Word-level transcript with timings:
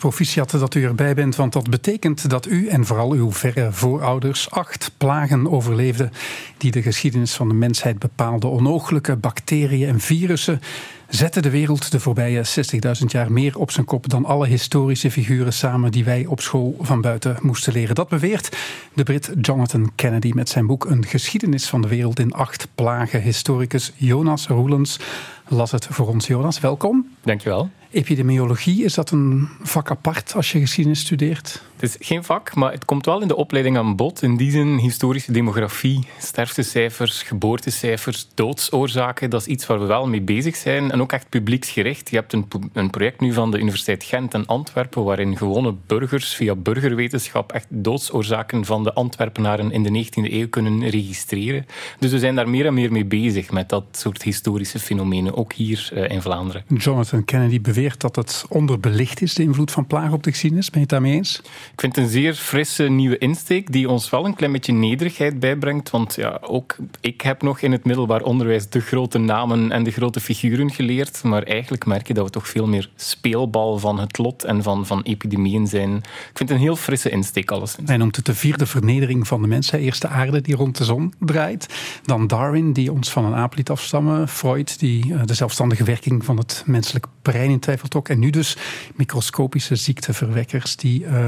Proficiat 0.00 0.50
dat 0.50 0.74
u 0.74 0.84
erbij 0.84 1.14
bent, 1.14 1.36
want 1.36 1.52
dat 1.52 1.70
betekent 1.70 2.30
dat 2.30 2.46
u 2.46 2.68
en 2.68 2.86
vooral 2.86 3.12
uw 3.12 3.32
verre 3.32 3.72
voorouders 3.72 4.50
acht 4.50 4.92
plagen 4.96 5.50
overleefden 5.50 6.10
die 6.58 6.70
de 6.70 6.82
geschiedenis 6.82 7.34
van 7.34 7.48
de 7.48 7.54
mensheid 7.54 7.98
bepaalden. 7.98 8.50
Onooglijke 8.50 9.16
bacteriën 9.16 9.88
en 9.88 10.00
virussen 10.00 10.60
zetten 11.10 11.42
de 11.42 11.50
wereld 11.50 11.90
de 11.90 12.00
voorbije 12.00 12.44
60.000 13.00 13.04
jaar 13.06 13.32
meer 13.32 13.58
op 13.58 13.70
zijn 13.70 13.86
kop 13.86 14.08
dan 14.08 14.24
alle 14.24 14.46
historische 14.46 15.10
figuren 15.10 15.52
samen 15.52 15.90
die 15.90 16.04
wij 16.04 16.26
op 16.26 16.40
school 16.40 16.76
van 16.80 17.00
buiten 17.00 17.36
moesten 17.40 17.72
leren. 17.72 17.94
Dat 17.94 18.08
beweert 18.08 18.56
de 18.94 19.02
Brit 19.02 19.32
Jonathan 19.40 19.92
Kennedy 19.94 20.30
met 20.34 20.48
zijn 20.48 20.66
boek 20.66 20.84
Een 20.84 21.06
geschiedenis 21.06 21.68
van 21.68 21.82
de 21.82 21.88
wereld 21.88 22.18
in 22.18 22.32
acht 22.32 22.68
plagen. 22.74 23.22
Historicus 23.22 23.92
Jonas 23.96 24.46
Roelens 24.46 24.98
las 25.48 25.70
het 25.70 25.86
voor 25.90 26.08
ons. 26.08 26.26
Jonas, 26.26 26.60
welkom. 26.60 27.08
Dankjewel. 27.22 27.70
Epidemiologie, 27.90 28.84
is 28.84 28.94
dat 28.94 29.10
een 29.10 29.48
vak 29.62 29.90
apart 29.90 30.34
als 30.34 30.52
je 30.52 30.58
geschiedenis 30.60 31.00
studeert? 31.00 31.62
Het 31.80 32.00
is 32.00 32.06
geen 32.06 32.24
vak, 32.24 32.54
maar 32.54 32.72
het 32.72 32.84
komt 32.84 33.06
wel 33.06 33.20
in 33.20 33.28
de 33.28 33.36
opleiding 33.36 33.76
aan 33.76 33.96
bod. 33.96 34.22
In 34.22 34.36
die 34.36 34.50
zin 34.50 34.76
historische 34.76 35.32
demografie, 35.32 36.06
sterftecijfers, 36.18 37.22
geboortecijfers, 37.22 38.28
doodsoorzaken. 38.34 39.30
Dat 39.30 39.40
is 39.40 39.46
iets 39.46 39.66
waar 39.66 39.80
we 39.80 39.86
wel 39.86 40.06
mee 40.06 40.20
bezig 40.20 40.56
zijn. 40.56 40.90
En 40.90 41.00
ook 41.00 41.12
echt 41.12 41.28
publieksgericht. 41.28 42.10
Je 42.10 42.16
hebt 42.16 42.32
een, 42.32 42.48
een 42.72 42.90
project 42.90 43.20
nu 43.20 43.32
van 43.32 43.50
de 43.50 43.58
Universiteit 43.58 44.04
Gent 44.04 44.34
en 44.34 44.46
Antwerpen, 44.46 45.04
waarin 45.04 45.36
gewone 45.36 45.74
burgers 45.86 46.34
via 46.34 46.54
burgerwetenschap 46.54 47.52
echt 47.52 47.66
doodsoorzaken 47.68 48.64
van 48.64 48.84
de 48.84 48.92
Antwerpenaren 48.92 49.72
in 49.72 49.82
de 49.82 50.04
19e 50.04 50.32
eeuw 50.32 50.48
kunnen 50.48 50.88
registreren. 50.88 51.66
Dus 51.98 52.10
we 52.10 52.18
zijn 52.18 52.34
daar 52.34 52.48
meer 52.48 52.66
en 52.66 52.74
meer 52.74 52.92
mee 52.92 53.04
bezig 53.04 53.50
met 53.50 53.68
dat 53.68 53.84
soort 53.90 54.22
historische 54.22 54.78
fenomenen, 54.78 55.36
ook 55.36 55.52
hier 55.52 55.90
uh, 55.94 56.08
in 56.08 56.22
Vlaanderen. 56.22 56.64
Jonathan 56.68 57.24
Kennedy 57.24 57.60
beweert 57.60 58.00
dat 58.00 58.16
het 58.16 58.44
onderbelicht 58.48 59.22
is, 59.22 59.34
de 59.34 59.42
invloed 59.42 59.70
van 59.70 59.86
plagen 59.86 60.12
op 60.12 60.22
de 60.22 60.30
geschiedenis. 60.30 60.70
Ben 60.70 60.80
je 60.80 60.86
het 60.86 60.90
daarmee 60.90 61.14
eens? 61.14 61.40
Ik 61.72 61.80
vind 61.80 61.96
het 61.96 62.04
een 62.04 62.10
zeer 62.10 62.34
frisse 62.34 62.82
nieuwe 62.82 63.18
insteek 63.18 63.72
die 63.72 63.88
ons 63.88 64.10
wel 64.10 64.24
een 64.24 64.34
klein 64.34 64.52
beetje 64.52 64.72
nederigheid 64.72 65.40
bijbrengt. 65.40 65.90
Want 65.90 66.14
ja, 66.14 66.38
ook 66.40 66.76
ik 67.00 67.20
heb 67.20 67.42
nog 67.42 67.60
in 67.60 67.72
het 67.72 67.84
middelbaar 67.84 68.22
onderwijs 68.22 68.68
de 68.68 68.80
grote 68.80 69.18
namen 69.18 69.72
en 69.72 69.82
de 69.82 69.90
grote 69.90 70.20
figuren 70.20 70.70
geleerd. 70.70 71.22
Maar 71.22 71.42
eigenlijk 71.42 71.86
merk 71.86 72.06
je 72.06 72.14
dat 72.14 72.24
we 72.24 72.30
toch 72.30 72.48
veel 72.48 72.66
meer 72.66 72.90
speelbal 72.96 73.78
van 73.78 73.98
het 73.98 74.18
lot 74.18 74.44
en 74.44 74.62
van, 74.62 74.86
van 74.86 75.02
epidemieën 75.02 75.66
zijn. 75.66 75.96
Ik 75.96 76.02
vind 76.34 76.48
het 76.48 76.50
een 76.50 76.64
heel 76.64 76.76
frisse 76.76 77.10
insteek 77.10 77.50
alleszins. 77.50 77.88
Hij 77.88 77.96
noemt 77.96 78.16
het 78.16 78.26
de 78.26 78.34
vierde 78.34 78.66
vernedering 78.66 79.26
van 79.26 79.42
de 79.42 79.48
mens. 79.48 79.72
Eerst 79.72 80.02
de 80.02 80.08
aarde 80.08 80.40
die 80.40 80.56
rond 80.56 80.76
de 80.76 80.84
zon 80.84 81.14
draait. 81.18 81.66
Dan 82.04 82.26
Darwin 82.26 82.72
die 82.72 82.92
ons 82.92 83.10
van 83.10 83.24
een 83.24 83.34
aap 83.34 83.56
liet 83.56 83.70
afstammen. 83.70 84.28
Freud 84.28 84.78
die 84.78 85.14
eh, 85.14 85.20
de 85.24 85.34
zelfstandige 85.34 85.84
werking 85.84 86.24
van 86.24 86.36
het 86.36 86.62
menselijk 86.66 87.06
brein 87.22 87.50
in 87.50 87.60
twijfel 87.60 87.88
trok. 87.88 88.08
En 88.08 88.18
nu 88.18 88.30
dus 88.30 88.56
microscopische 88.94 89.76
ziekteverwekkers 89.76 90.76
die... 90.76 91.02
Uh, 91.02 91.26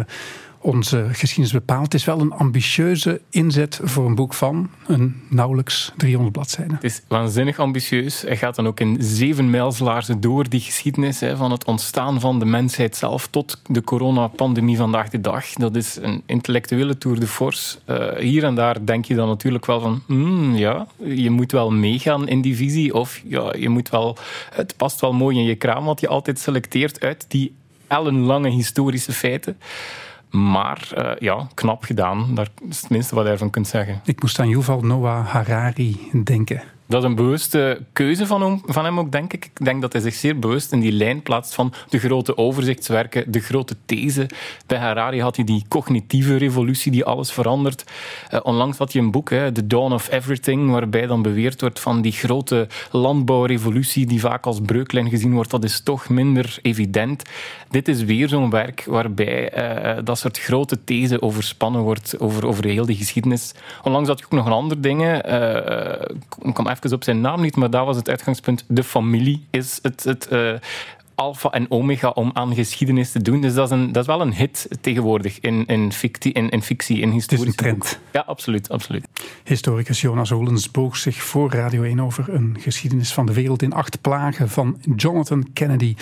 onze 0.63 1.09
geschiedenis 1.13 1.53
bepaalt. 1.53 1.85
Het 1.85 1.95
is 1.95 2.05
wel 2.05 2.21
een 2.21 2.33
ambitieuze 2.33 3.21
inzet 3.31 3.81
voor 3.83 4.07
een 4.07 4.15
boek 4.15 4.35
van 4.35 4.71
een 4.87 5.23
nauwelijks 5.29 5.93
300 5.97 6.33
bladzijden. 6.33 6.75
Het 6.75 6.85
is 6.85 7.03
waanzinnig 7.09 7.59
ambitieus. 7.59 8.21
Hij 8.21 8.37
gaat 8.37 8.55
dan 8.55 8.67
ook 8.67 8.81
in 8.81 8.97
zeven 9.01 9.51
mijlslaarzen 9.51 10.21
door 10.21 10.49
die 10.49 10.61
geschiedenis 10.61 11.21
hè, 11.21 11.37
van 11.37 11.51
het 11.51 11.65
ontstaan 11.65 12.21
van 12.21 12.39
de 12.39 12.45
mensheid 12.45 12.97
zelf 12.97 13.27
tot 13.27 13.61
de 13.67 13.83
coronapandemie 13.83 14.77
vandaag 14.77 15.09
de 15.09 15.21
dag. 15.21 15.53
Dat 15.53 15.77
is 15.77 15.99
een 16.01 16.23
intellectuele 16.27 16.99
tour 16.99 17.21
de 17.21 17.27
force. 17.27 17.79
Uh, 17.87 18.13
hier 18.17 18.45
en 18.45 18.55
daar 18.55 18.85
denk 18.85 19.05
je 19.05 19.15
dan 19.15 19.29
natuurlijk 19.29 19.67
wel 19.67 19.81
van, 19.81 20.03
mm, 20.07 20.55
ja, 20.57 20.87
je 21.05 21.31
moet 21.31 21.53
wel 21.53 21.71
meegaan 21.71 22.29
in 22.29 22.41
die 22.41 22.57
visie 22.57 22.95
of 22.95 23.21
ja, 23.25 23.55
je 23.59 23.69
moet 23.69 23.89
wel, 23.89 24.17
het 24.55 24.77
past 24.77 25.01
wel 25.01 25.13
mooi 25.13 25.39
in 25.39 25.45
je 25.45 25.55
kraam 25.55 25.85
wat 25.85 26.01
je 26.01 26.09
altijd 26.09 26.39
selecteert 26.39 27.01
uit 27.01 27.25
die 27.29 27.55
ellenlange 27.87 28.49
historische 28.49 29.13
feiten. 29.13 29.57
Maar 30.33 30.88
uh, 30.98 31.11
ja, 31.19 31.48
knap 31.55 31.83
gedaan. 31.83 32.34
Dat 32.34 32.50
is 32.69 32.80
het 32.80 32.91
minste 32.91 33.14
wat 33.14 33.25
je 33.25 33.30
ervan 33.30 33.50
kunt 33.50 33.69
zeggen. 33.69 34.00
Ik 34.05 34.22
moest 34.22 34.38
aan 34.38 34.48
Yuval 34.48 34.80
Noah 34.80 35.27
Harari 35.27 36.11
denken. 36.25 36.62
Dat 36.93 37.03
is 37.03 37.09
een 37.09 37.15
bewuste 37.15 37.84
keuze 37.93 38.26
van 38.26 38.42
hem, 38.42 38.62
van 38.66 38.84
hem 38.84 38.98
ook, 38.98 39.12
denk 39.12 39.32
ik. 39.32 39.44
Ik 39.44 39.65
denk 39.65 39.81
dat 39.81 39.92
hij 39.92 40.03
zich 40.03 40.15
zeer 40.15 40.38
bewust 40.38 40.72
in 40.72 40.81
die 40.81 40.92
lijn 40.92 41.22
plaatst 41.22 41.54
van 41.54 41.72
de 41.88 41.98
grote 41.98 42.37
overzichtswerken, 42.37 43.32
de 43.32 43.41
grote 43.41 43.76
these. 43.87 44.26
Bij 44.66 44.78
Harari 44.78 45.21
had 45.21 45.37
hij 45.37 45.44
die 45.44 45.65
cognitieve 45.69 46.37
revolutie 46.37 46.92
die 46.92 47.04
alles 47.04 47.32
verandert. 47.32 47.84
Uh, 48.31 48.41
onlangs 48.42 48.78
had 48.78 48.92
hij 48.92 49.03
een 49.03 49.10
boek, 49.10 49.31
hè, 49.31 49.53
The 49.53 49.66
Dawn 49.66 49.92
of 49.92 50.10
Everything, 50.10 50.71
waarbij 50.71 51.06
dan 51.06 51.22
beweerd 51.22 51.60
wordt 51.60 51.81
van 51.81 52.03
die 52.03 52.12
grote 52.12 52.69
landbouwrevolutie 52.91 54.06
die 54.06 54.21
vaak 54.21 54.47
als 54.47 54.60
breuklijn 54.60 55.09
gezien 55.09 55.34
wordt, 55.34 55.50
dat 55.50 55.65
is 55.65 55.82
toch 55.82 56.09
minder 56.09 56.59
evident. 56.62 57.22
Dit 57.72 57.88
is 57.88 58.03
weer 58.03 58.28
zo'n 58.28 58.50
werk 58.50 58.84
waarbij 58.84 59.59
uh, 59.97 60.05
dat 60.05 60.19
soort 60.19 60.38
grote 60.38 60.84
these 60.84 61.22
overspannen 61.22 61.81
wordt 61.81 62.21
over, 62.21 62.47
over 62.47 62.65
heel 62.65 62.87
de 62.87 62.94
geschiedenis. 62.94 63.55
Onlangs 63.83 64.09
had 64.09 64.19
je 64.19 64.25
ook 64.25 64.33
nog 64.33 64.47
een 64.47 64.53
ander 64.53 64.81
dingen. 64.81 65.31
Uh, 65.31 66.16
ik 66.43 66.55
kom 66.55 66.69
even 66.69 66.93
op 66.93 67.05
zijn 67.05 67.21
naam 67.21 67.41
niet, 67.41 67.56
maar 67.56 67.71
dat 67.71 67.87
was 67.87 67.97
het 67.97 68.09
uitgangspunt. 68.09 68.65
De 68.69 68.84
familie 68.84 69.47
is 69.50 69.78
het, 69.83 70.05
het 70.05 70.28
uh, 70.33 70.53
alfa 71.15 71.50
en 71.50 71.71
omega 71.71 72.09
om 72.09 72.31
aan 72.33 72.55
geschiedenis 72.55 73.12
te 73.12 73.22
doen. 73.22 73.41
Dus 73.41 73.55
dat 73.55 73.71
is, 73.71 73.78
een, 73.78 73.93
dat 73.93 74.03
is 74.03 74.09
wel 74.09 74.21
een 74.21 74.34
hit 74.34 74.69
tegenwoordig 74.81 75.41
in, 75.41 75.66
in, 75.66 75.93
fictie, 75.93 76.33
in, 76.33 76.49
in 76.49 76.62
fictie, 76.62 77.00
in 77.00 77.10
historische 77.10 77.54
trend. 77.54 77.99
Ja, 78.12 78.21
absoluut, 78.21 78.69
absoluut. 78.69 79.06
Historicus 79.44 80.00
Jonas 80.00 80.31
Holens 80.31 80.71
boog 80.71 80.97
zich 80.97 81.22
voor 81.22 81.53
Radio 81.53 81.83
1 81.83 82.00
over 82.00 82.34
een 82.34 82.56
geschiedenis 82.60 83.12
van 83.12 83.27
de 83.27 83.33
wereld 83.33 83.62
in 83.62 83.72
acht 83.72 84.00
plagen 84.00 84.49
van 84.49 84.81
Jonathan 84.97 85.53
Kennedy 85.53 85.94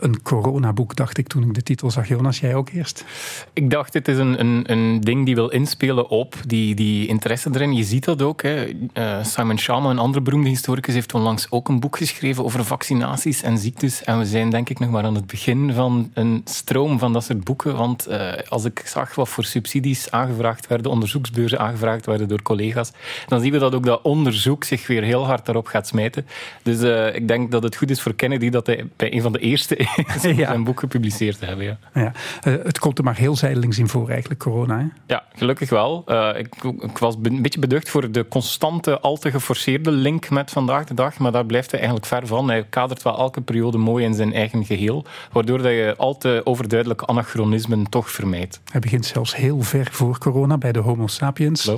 een 0.00 0.22
coronaboek, 0.22 0.96
dacht 0.96 1.18
ik 1.18 1.28
toen 1.28 1.42
ik 1.42 1.54
de 1.54 1.62
titel 1.62 1.90
zag. 1.90 2.08
Jonas, 2.08 2.40
jij 2.40 2.54
ook 2.54 2.68
eerst? 2.68 3.04
Ik 3.52 3.70
dacht, 3.70 3.94
het 3.94 4.08
is 4.08 4.18
een, 4.18 4.40
een, 4.40 4.72
een 4.72 5.00
ding 5.00 5.26
die 5.26 5.34
wil 5.34 5.48
inspelen 5.48 6.08
op 6.08 6.34
die, 6.46 6.74
die 6.74 7.06
interesse 7.06 7.50
erin. 7.52 7.72
Je 7.72 7.84
ziet 7.84 8.04
dat 8.04 8.22
ook. 8.22 8.42
Hè. 8.42 8.68
Uh, 8.94 9.24
Simon 9.24 9.58
Schama, 9.58 9.90
een 9.90 9.98
andere 9.98 10.22
beroemde 10.22 10.48
historicus, 10.48 10.94
heeft 10.94 11.14
onlangs 11.14 11.46
ook 11.50 11.68
een 11.68 11.80
boek 11.80 11.96
geschreven 11.96 12.44
over 12.44 12.64
vaccinaties 12.64 13.42
en 13.42 13.58
ziektes. 13.58 14.04
En 14.04 14.18
we 14.18 14.24
zijn 14.24 14.50
denk 14.50 14.68
ik 14.68 14.78
nog 14.78 14.90
maar 14.90 15.04
aan 15.04 15.14
het 15.14 15.26
begin 15.26 15.72
van 15.72 16.10
een 16.14 16.40
stroom 16.44 16.98
van 16.98 17.12
dat 17.12 17.24
soort 17.24 17.44
boeken. 17.44 17.76
Want 17.76 18.08
uh, 18.08 18.32
als 18.48 18.64
ik 18.64 18.82
zag 18.84 19.14
wat 19.14 19.28
voor 19.28 19.44
subsidies 19.44 20.10
aangevraagd 20.10 20.66
werden, 20.66 20.90
onderzoeksbeurzen 20.90 21.58
aangevraagd 21.58 22.06
werden 22.06 22.28
door 22.28 22.42
collega's, 22.42 22.92
dan 23.26 23.40
zien 23.40 23.52
we 23.52 23.58
dat 23.58 23.74
ook 23.74 23.84
dat 23.84 24.02
onderzoek 24.02 24.64
zich 24.64 24.86
weer 24.86 25.02
heel 25.02 25.26
hard 25.26 25.46
daarop 25.46 25.66
gaat 25.66 25.86
smijten. 25.86 26.26
Dus 26.62 26.82
uh, 26.82 27.14
ik 27.14 27.28
denk 27.28 27.50
dat 27.50 27.62
het 27.62 27.76
goed 27.76 27.90
is 27.90 28.00
voor 28.00 28.14
Kennedy 28.14 28.50
dat 28.50 28.66
hij 28.66 28.86
bij 28.96 29.12
een 29.12 29.22
van 29.22 29.32
de 29.32 29.38
eerste 29.38 29.76
ja. 30.22 30.46
zijn 30.46 30.64
boek 30.64 30.80
gepubliceerd 30.80 31.38
te 31.38 31.44
hebben. 31.44 31.64
Ja. 31.64 31.78
ja. 31.94 32.12
Uh, 32.44 32.64
het 32.64 32.78
komt 32.78 32.98
er 32.98 33.04
maar 33.04 33.16
heel 33.16 33.36
zijdelings 33.36 33.78
in 33.78 33.88
voor, 33.88 34.08
eigenlijk, 34.08 34.40
corona. 34.40 34.78
Hè? 34.78 34.84
Ja, 35.06 35.24
gelukkig 35.34 35.70
wel. 35.70 36.04
Uh, 36.06 36.30
ik, 36.38 36.54
ik, 36.80 36.98
was 36.98 37.16
een 37.22 37.42
beetje 37.42 37.60
beducht 37.60 37.88
voor 37.88 38.10
de 38.10 38.28
constante, 38.28 39.00
al 39.00 39.16
te 39.16 39.30
geforceerde 39.30 39.90
link 39.90 40.30
met 40.30 40.50
vandaag 40.50 40.84
de 40.84 40.94
dag, 40.94 41.18
maar 41.18 41.32
daar 41.32 41.46
blijft 41.46 41.70
hij 41.70 41.80
eigenlijk 41.80 42.08
ver 42.08 42.26
van. 42.26 42.48
Hij 42.48 42.64
kadert 42.64 43.02
wel 43.02 43.18
elke 43.18 43.40
periode 43.40 43.78
mooi 43.78 44.04
in 44.04 44.14
zijn 44.14 44.34
eigen 44.34 44.64
geheel, 44.64 45.04
waardoor 45.32 45.58
dat 45.58 45.72
je 45.72 45.94
al 45.96 46.18
te 46.18 46.40
overduidelijke 46.44 47.06
anachronismen 47.06 47.88
toch 47.88 48.10
vermijdt. 48.10 48.60
Hij 48.70 48.80
begint 48.80 49.06
zelfs 49.06 49.36
heel 49.36 49.62
ver 49.62 49.88
voor 49.90 50.18
corona, 50.18 50.58
bij 50.58 50.72
de 50.72 50.78
Homo 50.78 51.06
sapiens, 51.06 51.70
60.000 51.70 51.74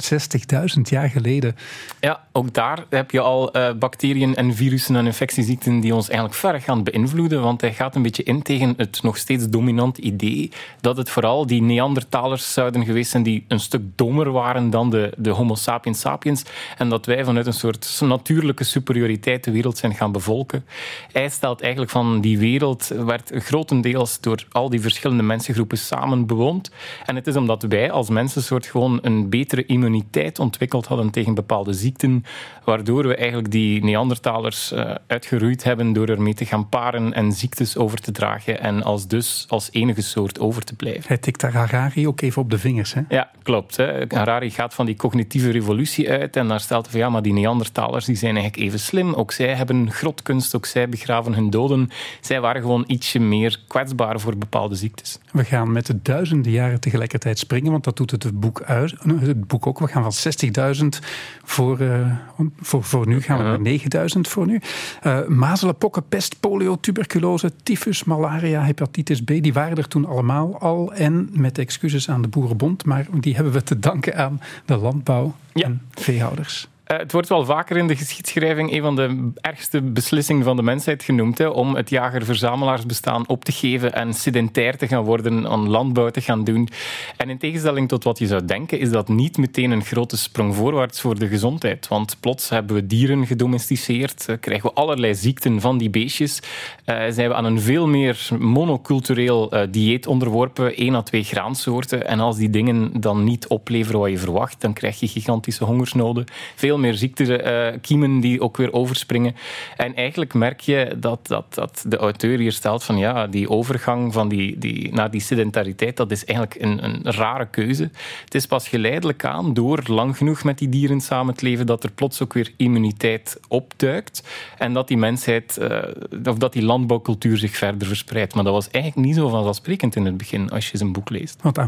jaar 0.82 1.08
geleden. 1.08 1.56
Ja, 2.00 2.20
ook 2.32 2.54
daar 2.54 2.84
heb 2.88 3.10
je 3.10 3.20
al 3.20 3.56
uh, 3.56 3.72
bacteriën 3.72 4.36
en 4.36 4.54
virussen 4.54 4.96
en 4.96 5.06
infectieziekten 5.06 5.80
die 5.80 5.94
ons 5.94 6.08
eigenlijk 6.08 6.38
ver 6.38 6.60
gaan 6.60 6.82
beïnvloeden, 6.82 7.42
want 7.42 7.60
hij 7.60 7.72
gaat 7.72 7.94
een 7.94 8.01
beetje 8.02 8.22
in 8.22 8.42
tegen 8.42 8.74
het 8.76 9.02
nog 9.02 9.16
steeds 9.16 9.48
dominant 9.48 9.98
idee 9.98 10.50
dat 10.80 10.96
het 10.96 11.10
vooral 11.10 11.46
die 11.46 11.62
Neandertalers 11.62 12.52
zouden 12.52 12.84
geweest 12.84 13.10
zijn 13.10 13.22
die 13.22 13.44
een 13.48 13.60
stuk 13.60 13.82
dommer 13.94 14.32
waren 14.32 14.70
dan 14.70 14.90
de, 14.90 15.12
de 15.16 15.30
Homo 15.30 15.54
sapiens 15.54 16.00
sapiens 16.00 16.42
en 16.78 16.88
dat 16.88 17.06
wij 17.06 17.24
vanuit 17.24 17.46
een 17.46 17.52
soort 17.52 18.00
natuurlijke 18.00 18.64
superioriteit 18.64 19.44
de 19.44 19.50
wereld 19.50 19.78
zijn 19.78 19.94
gaan 19.94 20.12
bevolken. 20.12 20.64
Hij 21.12 21.28
stelt 21.28 21.60
eigenlijk 21.60 21.92
van 21.92 22.20
die 22.20 22.38
wereld 22.38 22.88
werd 22.88 23.30
grotendeels 23.34 24.20
door 24.20 24.46
al 24.50 24.70
die 24.70 24.80
verschillende 24.80 25.22
mensengroepen 25.22 25.78
samen 25.78 26.26
bewoond 26.26 26.70
en 27.06 27.16
het 27.16 27.26
is 27.26 27.36
omdat 27.36 27.62
wij 27.62 27.90
als 27.90 28.08
mensensoort 28.08 28.66
gewoon 28.66 28.98
een 29.02 29.28
betere 29.28 29.66
immuniteit 29.66 30.38
ontwikkeld 30.38 30.86
hadden 30.86 31.10
tegen 31.10 31.34
bepaalde 31.34 31.72
ziekten, 31.72 32.24
waardoor 32.64 33.06
we 33.06 33.16
eigenlijk 33.16 33.50
die 33.50 33.84
Neandertalers 33.84 34.72
uh, 34.72 34.94
uitgeroeid 35.06 35.64
hebben 35.64 35.92
door 35.92 36.08
ermee 36.08 36.34
te 36.34 36.44
gaan 36.44 36.68
paren 36.68 37.12
en 37.12 37.32
ziektes 37.32 37.76
over 37.76 37.98
te 37.98 38.12
dragen 38.12 38.60
en 38.60 38.82
als 38.82 39.06
dus 39.06 39.46
als 39.48 39.68
enige 39.72 40.02
soort 40.02 40.40
over 40.40 40.64
te 40.64 40.74
blijven. 40.74 41.04
Hij 41.06 41.18
tikt 41.18 41.40
daar 41.40 41.52
Harari 41.52 42.06
ook 42.06 42.20
even 42.20 42.42
op 42.42 42.50
de 42.50 42.58
vingers. 42.58 42.94
Hè? 42.94 43.00
Ja, 43.08 43.30
klopt. 43.42 43.76
Hè. 43.76 44.04
Harari 44.08 44.50
gaat 44.50 44.74
van 44.74 44.86
die 44.86 44.96
cognitieve 44.96 45.50
revolutie 45.50 46.10
uit 46.10 46.36
en 46.36 46.48
daar 46.48 46.60
stelt 46.60 46.82
hij 46.82 46.90
van 46.90 47.00
ja, 47.00 47.08
maar 47.08 47.22
die 47.22 47.32
Neandertalers 47.32 48.04
die 48.04 48.16
zijn 48.16 48.36
eigenlijk 48.36 48.66
even 48.66 48.78
slim. 48.78 49.14
Ook 49.14 49.32
zij 49.32 49.54
hebben 49.54 49.90
grotkunst, 49.90 50.56
ook 50.56 50.66
zij 50.66 50.88
begraven 50.88 51.34
hun 51.34 51.50
doden. 51.50 51.90
Zij 52.20 52.40
waren 52.40 52.62
gewoon 52.62 52.84
ietsje 52.86 53.18
meer 53.18 53.60
kwetsbaar 53.68 54.20
voor 54.20 54.36
bepaalde 54.36 54.74
ziektes. 54.74 55.18
We 55.32 55.44
gaan 55.44 55.72
met 55.72 55.86
de 55.86 56.02
duizenden 56.02 56.52
jaren 56.52 56.80
tegelijkertijd 56.80 57.38
springen, 57.38 57.70
want 57.72 57.84
dat 57.84 57.96
doet 57.96 58.10
het 58.10 58.40
boek 58.40 58.62
uit. 58.62 58.94
Het 59.20 59.46
boek 59.46 59.66
ook. 59.66 59.78
We 59.78 59.86
gaan 59.86 60.12
van 60.12 60.34
60.000 60.76 61.06
voor, 61.44 61.80
uh, 61.80 62.16
voor, 62.60 62.82
voor 62.82 63.06
nu 63.06 63.20
gaan 63.20 63.38
we 63.38 63.42
naar 63.42 64.08
9.000 64.14 64.20
voor 64.20 64.46
nu. 64.46 64.60
Uh, 65.06 65.26
mazelen, 65.26 65.76
pokken, 65.76 66.08
pest, 66.08 66.40
polio, 66.40 66.80
tuberculose, 66.80 67.52
tyfus, 67.62 68.04
malaria, 68.04 68.62
hepatitis 68.62 69.22
B, 69.22 69.26
die 69.26 69.52
waren 69.52 69.76
er 69.76 69.88
toen 69.88 70.06
allemaal 70.06 70.58
al. 70.58 70.92
En 70.92 71.28
met 71.32 71.58
excuses 71.58 72.08
aan 72.08 72.22
de 72.22 72.28
Boerenbond, 72.28 72.84
maar 72.84 73.06
die 73.20 73.34
hebben 73.34 73.52
we 73.52 73.62
te 73.62 73.78
danken 73.78 74.16
aan 74.16 74.40
de 74.64 74.76
landbouw 74.76 75.34
en 75.52 75.82
veehouders. 75.90 76.68
Eh, 76.92 76.98
het 76.98 77.12
wordt 77.12 77.28
wel 77.28 77.44
vaker 77.44 77.76
in 77.76 77.86
de 77.86 77.96
geschiedschrijving 77.96 78.72
een 78.72 78.82
van 78.82 78.96
de 78.96 79.30
ergste 79.34 79.82
beslissingen 79.82 80.44
van 80.44 80.56
de 80.56 80.62
mensheid 80.62 81.02
genoemd. 81.02 81.38
Hè, 81.38 81.46
om 81.46 81.74
het 81.74 81.90
jager-verzamelaarsbestaan 81.90 83.28
op 83.28 83.44
te 83.44 83.52
geven 83.52 83.92
en 83.92 84.14
sedentair 84.14 84.76
te 84.76 84.86
gaan 84.86 85.04
worden, 85.04 85.48
aan 85.48 85.68
landbouw 85.68 86.10
te 86.10 86.20
gaan 86.20 86.44
doen. 86.44 86.68
En 87.16 87.30
in 87.30 87.38
tegenstelling 87.38 87.88
tot 87.88 88.04
wat 88.04 88.18
je 88.18 88.26
zou 88.26 88.44
denken, 88.44 88.78
is 88.78 88.90
dat 88.90 89.08
niet 89.08 89.36
meteen 89.36 89.70
een 89.70 89.84
grote 89.84 90.16
sprong 90.16 90.54
voorwaarts 90.54 91.00
voor 91.00 91.18
de 91.18 91.28
gezondheid. 91.28 91.88
Want 91.88 92.16
plots 92.20 92.48
hebben 92.48 92.76
we 92.76 92.86
dieren 92.86 93.26
gedomesticeerd, 93.26 94.28
eh, 94.28 94.36
krijgen 94.40 94.68
we 94.68 94.74
allerlei 94.74 95.14
ziekten 95.14 95.60
van 95.60 95.78
die 95.78 95.90
beestjes, 95.90 96.40
uh, 96.86 97.02
zijn 97.08 97.28
we 97.28 97.34
aan 97.34 97.44
een 97.44 97.60
veel 97.60 97.86
meer 97.86 98.28
monocultureel 98.38 99.52
dieet 99.70 100.06
onderworpen, 100.06 100.76
één 100.76 100.94
à 100.94 101.02
twee 101.02 101.24
graansoorten. 101.24 102.06
En 102.06 102.20
als 102.20 102.36
die 102.36 102.50
dingen 102.50 103.00
dan 103.00 103.24
niet 103.24 103.46
opleveren 103.46 104.00
wat 104.00 104.10
je 104.10 104.18
verwacht, 104.18 104.60
dan 104.60 104.72
krijg 104.72 105.00
je 105.00 105.08
gigantische 105.08 105.64
hongersnoden. 105.64 106.24
Veel 106.54 106.78
meer 106.82 106.94
ziektekiemen 106.94 108.20
die 108.20 108.40
ook 108.40 108.56
weer 108.56 108.72
overspringen. 108.72 109.34
En 109.76 109.94
eigenlijk 109.94 110.34
merk 110.34 110.60
je 110.60 110.96
dat, 110.98 111.26
dat, 111.26 111.54
dat 111.54 111.84
de 111.86 111.96
auteur 111.96 112.38
hier 112.38 112.52
stelt 112.52 112.84
van 112.84 112.98
ja, 112.98 113.26
die 113.26 113.48
overgang 113.48 114.12
van 114.12 114.28
die, 114.28 114.58
die, 114.58 114.92
naar 114.92 115.10
die 115.10 115.20
sedentariteit, 115.20 115.96
dat 115.96 116.10
is 116.10 116.24
eigenlijk 116.24 116.62
een, 116.62 116.84
een 116.84 117.12
rare 117.12 117.46
keuze. 117.46 117.90
Het 118.24 118.34
is 118.34 118.46
pas 118.46 118.68
geleidelijk 118.68 119.24
aan, 119.24 119.54
door 119.54 119.82
lang 119.86 120.16
genoeg 120.16 120.44
met 120.44 120.58
die 120.58 120.68
dieren 120.68 121.00
samen 121.00 121.34
te 121.34 121.44
leven, 121.44 121.66
dat 121.66 121.84
er 121.84 121.92
plots 121.92 122.22
ook 122.22 122.32
weer 122.32 122.52
immuniteit 122.56 123.40
opduikt. 123.48 124.22
En 124.58 124.72
dat 124.72 124.88
die 124.88 124.96
mensheid, 124.96 125.58
uh, 125.60 125.78
of 126.24 126.38
dat 126.38 126.52
die 126.52 126.62
landbouwcultuur 126.62 127.36
zich 127.38 127.56
verder 127.56 127.88
verspreidt. 127.88 128.34
Maar 128.34 128.44
dat 128.44 128.52
was 128.52 128.70
eigenlijk 128.70 129.06
niet 129.06 129.16
zo 129.16 129.28
vanzelfsprekend 129.28 129.96
in 129.96 130.04
het 130.04 130.16
begin, 130.16 130.50
als 130.50 130.70
je 130.70 130.76
zijn 130.76 130.92
boek 130.92 131.10
leest. 131.10 131.42
Want 131.42 131.58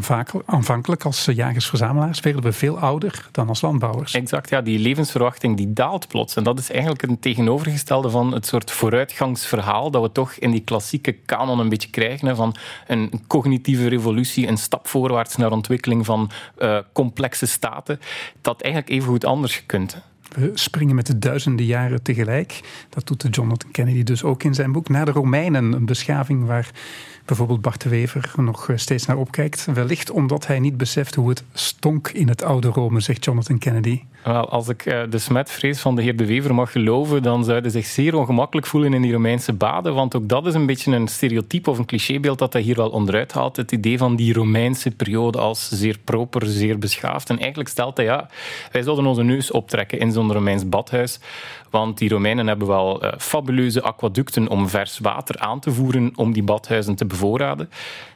aanvankelijk 0.47 1.05
als 1.05 1.25
jagers-verzamelaars 1.25 2.21
werden 2.21 2.43
we 2.43 2.53
veel 2.53 2.79
ouder 2.79 3.29
dan 3.33 3.49
als 3.49 3.61
landbouwers. 3.61 4.15
Exact, 4.15 4.49
ja. 4.49 4.61
Die 4.61 4.79
levensverwachting 5.05 5.57
die 5.57 5.73
daalt 5.73 6.09
plots. 6.09 6.37
En 6.37 6.45
dat 6.45 6.59
is 6.59 6.71
eigenlijk 6.71 7.03
een 7.03 7.19
tegenovergestelde 7.19 8.11
van 8.11 8.33
het 8.33 8.47
soort 8.47 8.71
vooruitgangsverhaal 8.71 9.91
dat 9.91 10.03
we 10.03 10.13
toch 10.13 10.33
in 10.33 10.51
die 10.51 10.61
klassieke 10.61 11.13
kanon 11.13 11.59
een 11.59 11.69
beetje 11.69 11.91
krijgen. 11.91 12.37
van 12.37 12.55
een 12.87 13.11
cognitieve 13.27 13.89
revolutie, 13.89 14.49
een 14.49 14.57
stap 14.57 14.89
voorwaarts 14.89 15.37
naar 15.37 15.53
ontwikkeling 15.53 16.05
van 16.05 16.31
uh, 16.59 16.79
complexe 16.93 17.47
staten. 17.47 18.01
Dat 18.41 18.63
eigenlijk 18.63 18.93
even 18.93 19.09
goed 19.09 19.25
anders 19.25 19.57
gekund. 19.57 19.97
We 20.29 20.51
springen 20.55 20.95
met 20.95 21.07
de 21.07 21.19
duizenden 21.19 21.67
jaren 21.67 22.03
tegelijk. 22.03 22.61
Dat 22.89 23.07
doet 23.07 23.35
Jonathan 23.35 23.71
Kennedy 23.71 24.03
dus 24.03 24.23
ook 24.23 24.43
in 24.43 24.55
zijn 24.55 24.73
boek. 24.73 24.89
Naar 24.89 25.05
de 25.05 25.11
Romeinen, 25.11 25.73
een 25.73 25.87
beschaving 25.87 26.47
waar 26.47 26.71
bijvoorbeeld 27.25 27.61
Bart 27.61 27.83
de 27.83 27.89
Wever 27.89 28.33
nog 28.37 28.69
eh, 28.69 28.77
steeds 28.77 29.07
naar 29.07 29.17
opkijkt. 29.17 29.67
Wellicht 29.75 30.11
omdat 30.11 30.47
hij 30.47 30.59
niet 30.59 30.77
beseft 30.77 31.15
hoe 31.15 31.29
het 31.29 31.45
stonk 31.53 32.09
in 32.09 32.29
het 32.29 32.43
oude 32.43 32.69
Rome, 32.69 33.01
zegt 33.01 33.25
Jonathan 33.25 33.59
Kennedy. 33.59 34.03
Wel, 34.25 34.49
als 34.49 34.69
ik 34.69 34.87
eh, 34.87 35.01
de 35.11 35.19
smetvrees 35.19 35.81
van 35.81 35.97
de 35.97 36.03
heer 36.03 36.17
De 36.17 36.27
Wever 36.27 36.55
mag 36.55 36.73
geloven, 36.73 37.23
dan 37.23 37.45
zou 37.45 37.61
hij 37.61 37.71
zich 37.71 37.87
zeer 37.87 38.15
ongemakkelijk 38.15 38.67
voelen 38.67 38.95
in 38.95 39.03
die 39.03 39.13
Romeinse 39.13 39.53
baden. 39.53 39.95
Want 39.95 40.17
ook 40.17 40.29
dat 40.29 40.47
is 40.47 40.55
een 40.55 40.67
beetje 40.67 40.93
een 40.93 41.09
stereotype 41.09 41.71
of 41.71 41.79
een 41.79 41.85
clichébeeld 41.85 42.39
dat 42.39 42.53
hij 42.53 42.63
hier 42.63 42.77
wel 42.77 42.91
onderuit 42.91 43.33
haalt. 43.33 43.57
Het 43.57 43.73
idee 43.73 43.99
van 43.99 44.17
die 44.17 44.33
Romeinse 44.33 44.91
periode 44.91 45.39
als 45.39 45.69
zeer 45.69 45.99
proper, 46.05 46.47
zeer 46.47 46.79
beschaafd. 46.79 47.31
En 47.31 47.39
eigenlijk 47.39 47.69
stelt 47.69 47.97
hij, 47.97 48.07
ja, 48.07 48.29
wij 48.73 48.83
zouden 48.83 49.07
onze 49.07 49.23
neus 49.23 49.51
optrekken 49.51 49.99
in 49.99 50.13
zo'n 50.13 50.33
Romeins 50.33 50.69
badhuis. 50.69 51.21
Want 51.71 51.99
die 51.99 52.09
Romeinen 52.09 52.47
hebben 52.47 52.69
wel 52.69 53.05
uh, 53.05 53.13
fabuleuze 53.19 53.83
aquaducten 53.83 54.49
om 54.49 54.69
vers 54.69 54.99
water 54.99 55.39
aan 55.39 55.61
te 55.61 55.73
voeren 55.73 56.13
om 56.17 56.33
die 56.33 56.43
badhuizen 56.43 56.95
te 56.95 57.07
bevoorraden. 57.15 57.69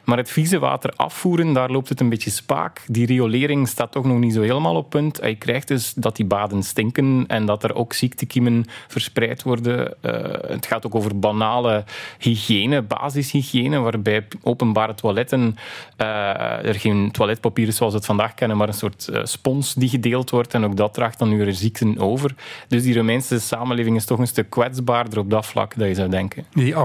Maar 0.09 0.17
het 0.17 0.31
vieze 0.31 0.59
water 0.59 0.93
afvoeren, 0.95 1.53
daar 1.53 1.69
loopt 1.69 1.89
het 1.89 1.99
een 1.99 2.09
beetje 2.09 2.29
spaak. 2.29 2.81
Die 2.87 3.05
riolering 3.05 3.67
staat 3.67 3.91
toch 3.91 4.05
nog 4.05 4.17
niet 4.17 4.33
zo 4.33 4.41
helemaal 4.41 4.75
op 4.75 4.89
punt. 4.89 5.19
Je 5.23 5.35
krijgt 5.35 5.67
dus 5.67 5.93
dat 5.93 6.15
die 6.15 6.25
baden 6.25 6.63
stinken 6.63 7.23
en 7.27 7.45
dat 7.45 7.63
er 7.63 7.75
ook 7.75 7.93
ziektekiemen 7.93 8.65
verspreid 8.87 9.43
worden. 9.43 9.93
Uh, 10.01 10.11
het 10.47 10.65
gaat 10.65 10.85
ook 10.85 10.95
over 10.95 11.19
banale 11.19 11.83
hygiëne, 12.17 12.81
basishygiëne, 12.81 13.79
waarbij 13.79 14.27
openbare 14.43 14.93
toiletten 14.93 15.55
uh, 15.97 16.65
er 16.65 16.75
geen 16.75 17.11
toiletpapier 17.11 17.67
is 17.67 17.75
zoals 17.75 17.91
we 17.91 17.97
het 17.97 18.07
vandaag 18.07 18.33
kennen, 18.33 18.57
maar 18.57 18.67
een 18.67 18.73
soort 18.73 19.09
uh, 19.11 19.19
spons 19.23 19.73
die 19.73 19.89
gedeeld 19.89 20.29
wordt. 20.29 20.53
En 20.53 20.65
ook 20.65 20.77
dat 20.77 20.93
draagt 20.93 21.19
dan 21.19 21.37
weer 21.37 21.53
ziekten 21.53 21.97
over. 21.97 22.35
Dus 22.67 22.83
die 22.83 22.95
Romeinse 22.95 23.39
samenleving 23.39 23.95
is 23.95 24.05
toch 24.05 24.19
een 24.19 24.27
stuk 24.27 24.49
kwetsbaarder 24.49 25.19
op 25.19 25.29
dat 25.29 25.45
vlak 25.45 25.77
dat 25.77 25.87
je 25.87 25.95
zou 25.95 26.09
denken. 26.09 26.45
Die 26.53 26.75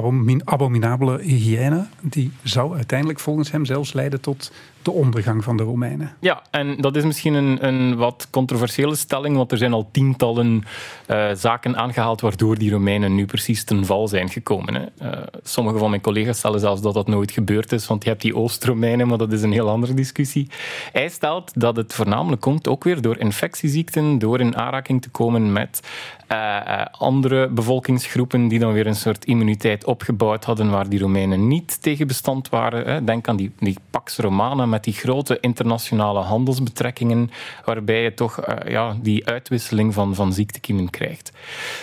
abominabele 0.44 1.18
hygiëne, 1.22 1.86
die 2.10 2.32
zou 2.42 2.76
uiteindelijk 2.76 3.20
volgens 3.20 3.50
hem 3.50 3.64
zelfs 3.64 3.92
leiden 3.92 4.20
tot 4.20 4.52
de 4.84 4.90
ondergang 4.90 5.44
van 5.44 5.56
de 5.56 5.62
Romeinen. 5.62 6.16
Ja, 6.20 6.42
en 6.50 6.76
dat 6.76 6.96
is 6.96 7.04
misschien 7.04 7.34
een, 7.34 7.66
een 7.66 7.96
wat 7.96 8.28
controversiële 8.30 8.94
stelling, 8.94 9.36
want 9.36 9.52
er 9.52 9.58
zijn 9.58 9.72
al 9.72 9.88
tientallen 9.92 10.62
uh, 11.10 11.30
zaken 11.34 11.76
aangehaald 11.76 12.20
waardoor 12.20 12.58
die 12.58 12.70
Romeinen 12.70 13.14
nu 13.14 13.26
precies 13.26 13.64
ten 13.64 13.84
val 13.84 14.08
zijn 14.08 14.28
gekomen. 14.28 14.74
Hè. 14.74 15.10
Uh, 15.10 15.22
sommige 15.42 15.78
van 15.78 15.90
mijn 15.90 16.02
collega's 16.02 16.38
stellen 16.38 16.60
zelfs 16.60 16.80
dat 16.80 16.94
dat 16.94 17.06
nooit 17.06 17.30
gebeurd 17.30 17.72
is, 17.72 17.86
want 17.86 18.02
je 18.02 18.08
hebt 18.08 18.22
die 18.22 18.36
Oost-Romeinen, 18.36 19.08
maar 19.08 19.18
dat 19.18 19.32
is 19.32 19.42
een 19.42 19.52
heel 19.52 19.68
andere 19.68 19.94
discussie. 19.94 20.48
Hij 20.92 21.08
stelt 21.08 21.60
dat 21.60 21.76
het 21.76 21.94
voornamelijk 21.94 22.40
komt 22.40 22.68
ook 22.68 22.84
weer 22.84 23.00
door 23.00 23.18
infectieziekten, 23.18 24.18
door 24.18 24.40
in 24.40 24.56
aanraking 24.56 25.02
te 25.02 25.10
komen 25.10 25.52
met 25.52 25.80
uh, 26.32 26.84
andere 26.90 27.48
bevolkingsgroepen 27.48 28.48
die 28.48 28.58
dan 28.58 28.72
weer 28.72 28.86
een 28.86 28.94
soort 28.94 29.24
immuniteit 29.24 29.84
opgebouwd 29.84 30.44
hadden 30.44 30.70
waar 30.70 30.88
die 30.88 31.00
Romeinen 31.00 31.48
niet 31.48 31.82
tegen 31.82 32.06
bestand 32.06 32.48
waren. 32.48 32.86
Hè. 32.86 33.04
Denk 33.04 33.28
aan 33.28 33.36
die, 33.36 33.52
die 33.58 33.76
Pax 34.04 34.66
met 34.66 34.84
die 34.84 34.92
grote 34.92 35.40
internationale 35.40 36.20
handelsbetrekkingen, 36.20 37.30
waarbij 37.64 38.02
je 38.02 38.14
toch 38.14 38.48
uh, 38.48 38.70
ja, 38.70 38.96
die 39.02 39.26
uitwisseling 39.26 39.94
van, 39.94 40.14
van 40.14 40.32
ziektekiemen 40.32 40.90
krijgt. 40.90 41.28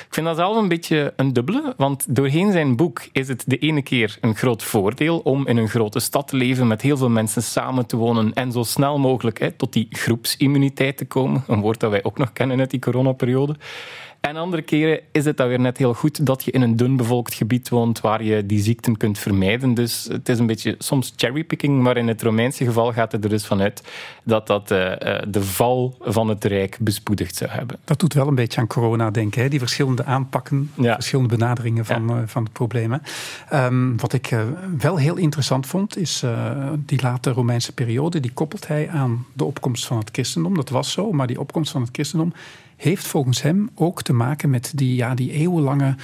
Ik 0.08 0.14
vind 0.14 0.26
dat 0.26 0.36
zelf 0.36 0.58
een 0.58 0.68
beetje 0.68 1.14
een 1.16 1.34
dubbele, 1.34 1.74
want 1.78 2.16
doorheen 2.16 2.52
zijn 2.52 2.76
boek 2.76 3.02
is 3.12 3.28
het 3.28 3.44
de 3.48 3.58
ene 3.58 3.82
keer 3.82 4.18
een 4.22 4.36
groot 4.36 4.64
voordeel 4.64 5.20
om 5.20 5.48
in 5.48 5.58
een 5.58 5.70
grote 5.70 6.00
stad 6.00 6.28
te 6.28 6.36
leven, 6.36 6.68
met 6.68 6.82
heel 6.82 6.98
veel 6.98 7.10
mensen 7.10 7.44
samen 7.44 7.86
te 7.86 7.96
wonen 7.96 8.34
en 8.34 8.52
zo 8.52 8.64
snel 8.64 9.00
mogelijk 9.00 9.40
hè, 9.40 9.52
tot 9.52 9.74
die 9.74 9.88
groepsimmuniteit 9.90 10.98
te 10.98 11.06
komen, 11.06 11.44
een 11.48 11.62
woord 11.62 11.80
dat 11.80 11.92
wij 11.92 12.04
ook 12.04 12.18
nog 12.18 12.34
kennen 12.34 12.60
uit 12.60 12.72
die 12.72 12.80
coronaperiode. 12.80 13.56
En 14.22 14.36
andere 14.36 14.62
keren 14.62 15.00
is 15.12 15.26
het 15.26 15.38
dan 15.38 15.48
weer 15.48 15.60
net 15.60 15.78
heel 15.78 15.94
goed 15.94 16.26
dat 16.26 16.44
je 16.44 16.52
in 16.52 16.62
een 16.62 16.76
dun 16.76 16.96
bevolkt 16.96 17.34
gebied 17.34 17.70
woont 17.70 18.02
waar 18.02 18.24
je 18.24 18.46
die 18.46 18.62
ziekten 18.62 18.98
kunt 18.98 19.20
vermijden. 19.20 19.74
Dus 19.74 20.08
het 20.12 20.30
is 20.30 20.40
een 20.40 20.46
beetje 20.46 20.76
soms 20.78 21.14
cherrypicking, 21.16 21.82
maar 21.82 21.98
in 21.98 22.08
het 22.08 22.22
Romeinse 22.22 22.66
geval 22.66 22.94
gaat 22.94 23.12
het 23.12 23.24
er 23.24 23.30
dus 23.30 23.46
vanuit 23.46 23.84
dat 24.24 24.48
dat 24.48 24.72
uh, 24.72 24.92
de 25.28 25.44
val 25.44 25.96
van 26.00 26.28
het 26.28 26.44
Rijk 26.44 26.78
bespoedigd 26.80 27.36
zou 27.36 27.52
hebben. 27.52 27.80
Dat 27.84 28.00
doet 28.00 28.14
wel 28.14 28.28
een 28.28 28.36
beetje 28.36 28.62
aan 28.62 28.68
corona 28.68 29.12
denken, 29.12 29.42
hè? 29.42 29.50
die 29.50 29.60
verschillende 29.60 30.06
aanpakken, 30.06 30.72
ja. 30.76 30.94
verschillende 30.94 31.38
benaderingen 31.38 31.86
van, 31.86 32.08
ja. 32.08 32.16
uh, 32.16 32.22
van 32.26 32.44
het 32.44 32.54
probleem. 32.54 33.02
Um, 33.54 34.00
wat 34.00 34.14
ik 34.14 34.36
wel 34.78 34.98
heel 34.98 35.16
interessant 35.16 35.68
vond, 35.68 35.98
is 35.98 36.24
die 36.86 37.02
late 37.02 37.32
Romeinse 37.32 37.74
periode, 37.74 38.20
die 38.20 38.32
koppelt 38.34 38.68
hij 38.68 38.90
aan 38.90 39.26
de 39.34 39.44
opkomst 39.44 39.86
van 39.86 39.98
het 39.98 40.10
christendom. 40.12 40.56
Dat 40.56 40.70
was 40.70 40.92
zo, 40.92 41.12
maar 41.12 41.28
die 41.28 41.40
opkomst 41.40 41.72
van 41.72 41.82
het 41.82 41.90
christendom 41.94 42.34
heeft 42.82 43.08
volgens 43.08 43.42
hem 43.42 43.70
ook 43.76 44.02
te 44.02 44.14
maken 44.14 44.50
met 44.50 44.72
die, 44.76 44.96
ja, 44.96 45.16
die 45.16 45.32
eeuwenlange 45.32 45.96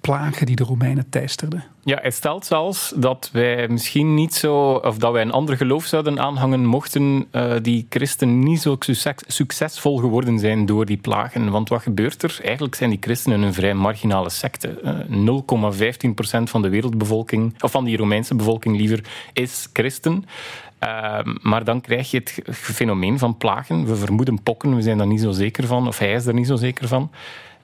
plagen 0.00 0.46
die 0.46 0.56
de 0.56 0.64
Romeinen 0.64 1.08
teisterden. 1.08 1.64
Ja, 1.84 1.98
hij 2.00 2.10
stelt 2.10 2.46
zelfs 2.46 2.92
dat 2.96 3.30
wij 3.32 3.68
misschien 3.68 4.14
niet 4.14 4.34
zo, 4.34 4.72
of 4.72 4.98
dat 4.98 5.12
wij 5.12 5.22
een 5.22 5.32
ander 5.32 5.56
geloof 5.56 5.84
zouden 5.84 6.20
aanhangen, 6.20 6.64
mochten 6.64 7.26
uh, 7.32 7.54
die 7.62 7.86
christen 7.88 8.38
niet 8.38 8.60
zo 8.60 8.76
succesvol 9.26 9.96
geworden 9.96 10.38
zijn 10.38 10.66
door 10.66 10.86
die 10.86 10.96
plagen. 10.96 11.50
Want 11.50 11.68
wat 11.68 11.82
gebeurt 11.82 12.22
er? 12.22 12.38
Eigenlijk 12.42 12.74
zijn 12.74 12.90
die 12.90 12.98
christenen 13.02 13.42
een 13.42 13.54
vrij 13.54 13.74
marginale 13.74 14.30
secte. 14.30 14.80
Uh, 15.10 16.40
0,15% 16.40 16.42
van 16.42 16.62
de 16.62 16.68
wereldbevolking, 16.68 17.62
of 17.62 17.70
van 17.70 17.84
die 17.84 17.96
Romeinse 17.96 18.34
bevolking 18.34 18.76
liever, 18.76 19.04
is 19.32 19.68
christen. 19.72 20.24
Uh, 20.84 21.18
maar 21.42 21.64
dan 21.64 21.80
krijg 21.80 22.10
je 22.10 22.16
het 22.16 22.40
fenomeen 22.52 23.18
van 23.18 23.36
plagen. 23.36 23.86
We 23.86 23.96
vermoeden 23.96 24.42
pokken, 24.42 24.76
we 24.76 24.82
zijn 24.82 24.98
daar 24.98 25.06
niet 25.06 25.20
zo 25.20 25.30
zeker 25.30 25.66
van, 25.66 25.86
of 25.86 25.98
hij 25.98 26.12
is 26.12 26.26
er 26.26 26.34
niet 26.34 26.46
zo 26.46 26.56
zeker 26.56 26.88
van. 26.88 27.10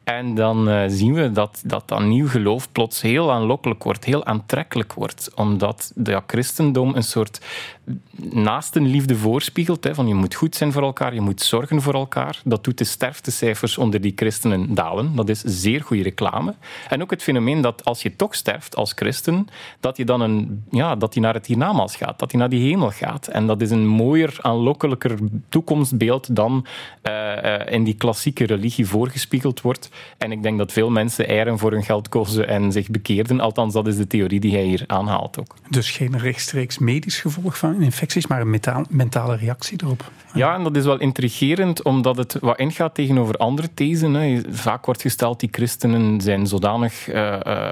En 0.05 0.35
dan 0.35 0.69
uh, 0.69 0.85
zien 0.87 1.15
we 1.15 1.33
dat, 1.33 1.63
dat 1.65 1.89
dat 1.89 2.03
nieuw 2.03 2.29
geloof 2.29 2.73
plots 2.73 3.01
heel 3.01 3.33
aanlokkelijk 3.33 3.83
wordt, 3.83 4.05
heel 4.05 4.25
aantrekkelijk 4.25 4.93
wordt. 4.93 5.31
Omdat 5.35 5.93
het 6.03 6.23
christendom 6.27 6.95
een 6.95 7.03
soort 7.03 7.41
naastenliefde 8.31 9.17
voorspiegelt. 9.17 9.85
Hè, 9.85 9.95
van 9.95 10.09
je 10.09 10.15
moet 10.15 10.35
goed 10.35 10.55
zijn 10.55 10.73
voor 10.73 10.83
elkaar, 10.83 11.15
je 11.15 11.21
moet 11.21 11.41
zorgen 11.41 11.83
voor 11.83 11.95
elkaar. 11.95 12.41
Dat 12.45 12.65
doet 12.65 12.79
de 12.79 12.85
sterftecijfers 12.85 13.79
onder 13.79 14.01
die 14.01 14.13
christenen 14.17 14.75
dalen. 14.75 15.17
Dat 15.17 15.29
is 15.29 15.41
zeer 15.41 15.83
goede 15.83 16.03
reclame. 16.03 16.55
En 16.89 17.03
ook 17.03 17.11
het 17.11 17.23
fenomeen 17.23 17.61
dat 17.61 17.85
als 17.85 18.03
je 18.03 18.17
toch 18.17 18.35
sterft 18.35 18.77
als 18.77 18.93
christen, 18.93 19.47
dat 19.81 19.97
je 19.97 20.05
dan 20.05 20.21
een, 20.21 20.65
ja, 20.71 20.97
dat 20.97 21.15
je 21.15 21.21
naar 21.21 21.35
het 21.35 21.47
hiernamaals 21.47 21.97
gaat, 21.97 22.19
dat 22.19 22.33
je 22.33 22.39
naar 22.39 22.49
die 22.49 22.69
hemel 22.69 22.91
gaat. 22.91 23.27
En 23.27 23.47
dat 23.47 23.61
is 23.61 23.71
een 23.71 23.87
mooier, 23.87 24.39
aanlokkelijker 24.41 25.19
toekomstbeeld 25.49 26.37
dan 26.37 26.67
uh, 27.03 27.13
uh, 27.13 27.73
in 27.73 27.85
die 27.85 27.95
klassieke 27.95 28.47
religie 28.47 28.87
voorgespiegeld 28.87 29.61
wordt. 29.61 29.91
En 30.19 30.33
ik 30.33 30.43
denk 30.43 30.59
dat 30.59 30.73
veel 30.73 30.91
mensen 30.91 31.29
eieren 31.29 31.59
voor 31.59 31.71
hun 31.73 31.85
geld 31.85 32.09
kozen 32.09 32.49
en 32.49 32.73
zich 32.73 32.91
bekeerden. 32.91 33.41
Althans, 33.41 33.75
dat 33.75 33.87
is 33.87 33.97
de 33.97 34.07
theorie 34.07 34.41
die 34.41 34.53
hij 34.53 34.65
hier 34.65 34.85
aanhaalt 34.87 35.39
ook. 35.41 35.55
Dus 35.71 35.91
geen 35.91 36.19
rechtstreeks 36.19 36.79
medisch 36.79 37.21
gevolg 37.21 37.59
van 37.59 37.83
infecties, 37.83 38.27
maar 38.27 38.41
een 38.41 38.87
mentale 38.89 39.37
reactie 39.37 39.81
erop. 39.85 40.11
Ja, 40.35 40.55
en 40.55 40.63
dat 40.63 40.77
is 40.77 40.85
wel 40.85 40.99
intrigerend, 40.99 41.83
omdat 41.83 42.17
het 42.17 42.37
wat 42.41 42.59
ingaat 42.59 42.95
tegenover 42.95 43.37
andere 43.37 43.69
thesen. 43.75 44.15
Hè. 44.15 44.41
Vaak 44.51 44.85
wordt 44.85 45.03
gesteld 45.03 45.41
die 45.41 45.49
christenen 45.53 46.21
zijn 46.21 46.47
zodanig 46.47 47.09
uh, 47.09 47.37
uh, 47.47 47.69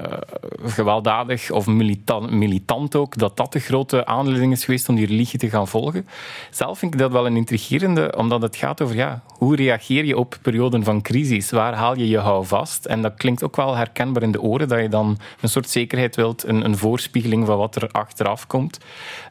gewelddadig 0.63 1.51
of 1.51 1.67
militant, 1.67 2.31
militant 2.31 2.95
ook, 2.95 3.17
dat 3.17 3.37
dat 3.37 3.53
de 3.53 3.59
grote 3.59 4.05
aanleiding 4.05 4.51
is 4.51 4.65
geweest 4.65 4.89
om 4.89 4.95
die 4.95 5.05
religie 5.05 5.39
te 5.39 5.49
gaan 5.49 5.67
volgen. 5.67 6.07
Zelf 6.49 6.79
vind 6.79 6.93
ik 6.93 6.99
dat 6.99 7.11
wel 7.11 7.25
een 7.25 7.35
intrigerende, 7.35 8.13
omdat 8.17 8.41
het 8.41 8.55
gaat 8.55 8.81
over 8.81 8.95
ja, 8.95 9.21
hoe 9.27 9.55
reageer 9.55 10.05
je 10.05 10.17
op 10.17 10.37
perioden 10.41 10.83
van 10.83 11.01
crisis? 11.01 11.49
Waar 11.49 11.73
haal 11.73 11.97
je 11.97 12.07
je 12.11 12.17
houvast? 12.17 12.85
En 12.85 13.01
dat 13.01 13.13
klinkt 13.15 13.43
ook 13.43 13.55
wel 13.55 13.75
herkenbaar 13.75 14.23
in 14.23 14.31
de 14.31 14.41
oren, 14.41 14.67
dat 14.67 14.81
je 14.81 14.89
dan 14.89 15.19
een 15.41 15.49
soort 15.49 15.69
zekerheid 15.69 16.15
wilt, 16.15 16.43
een, 16.43 16.65
een 16.65 16.77
voorspiegeling 16.77 17.45
van 17.45 17.57
wat 17.57 17.75
er 17.75 17.89
achteraf 17.91 18.47
komt. 18.47 18.79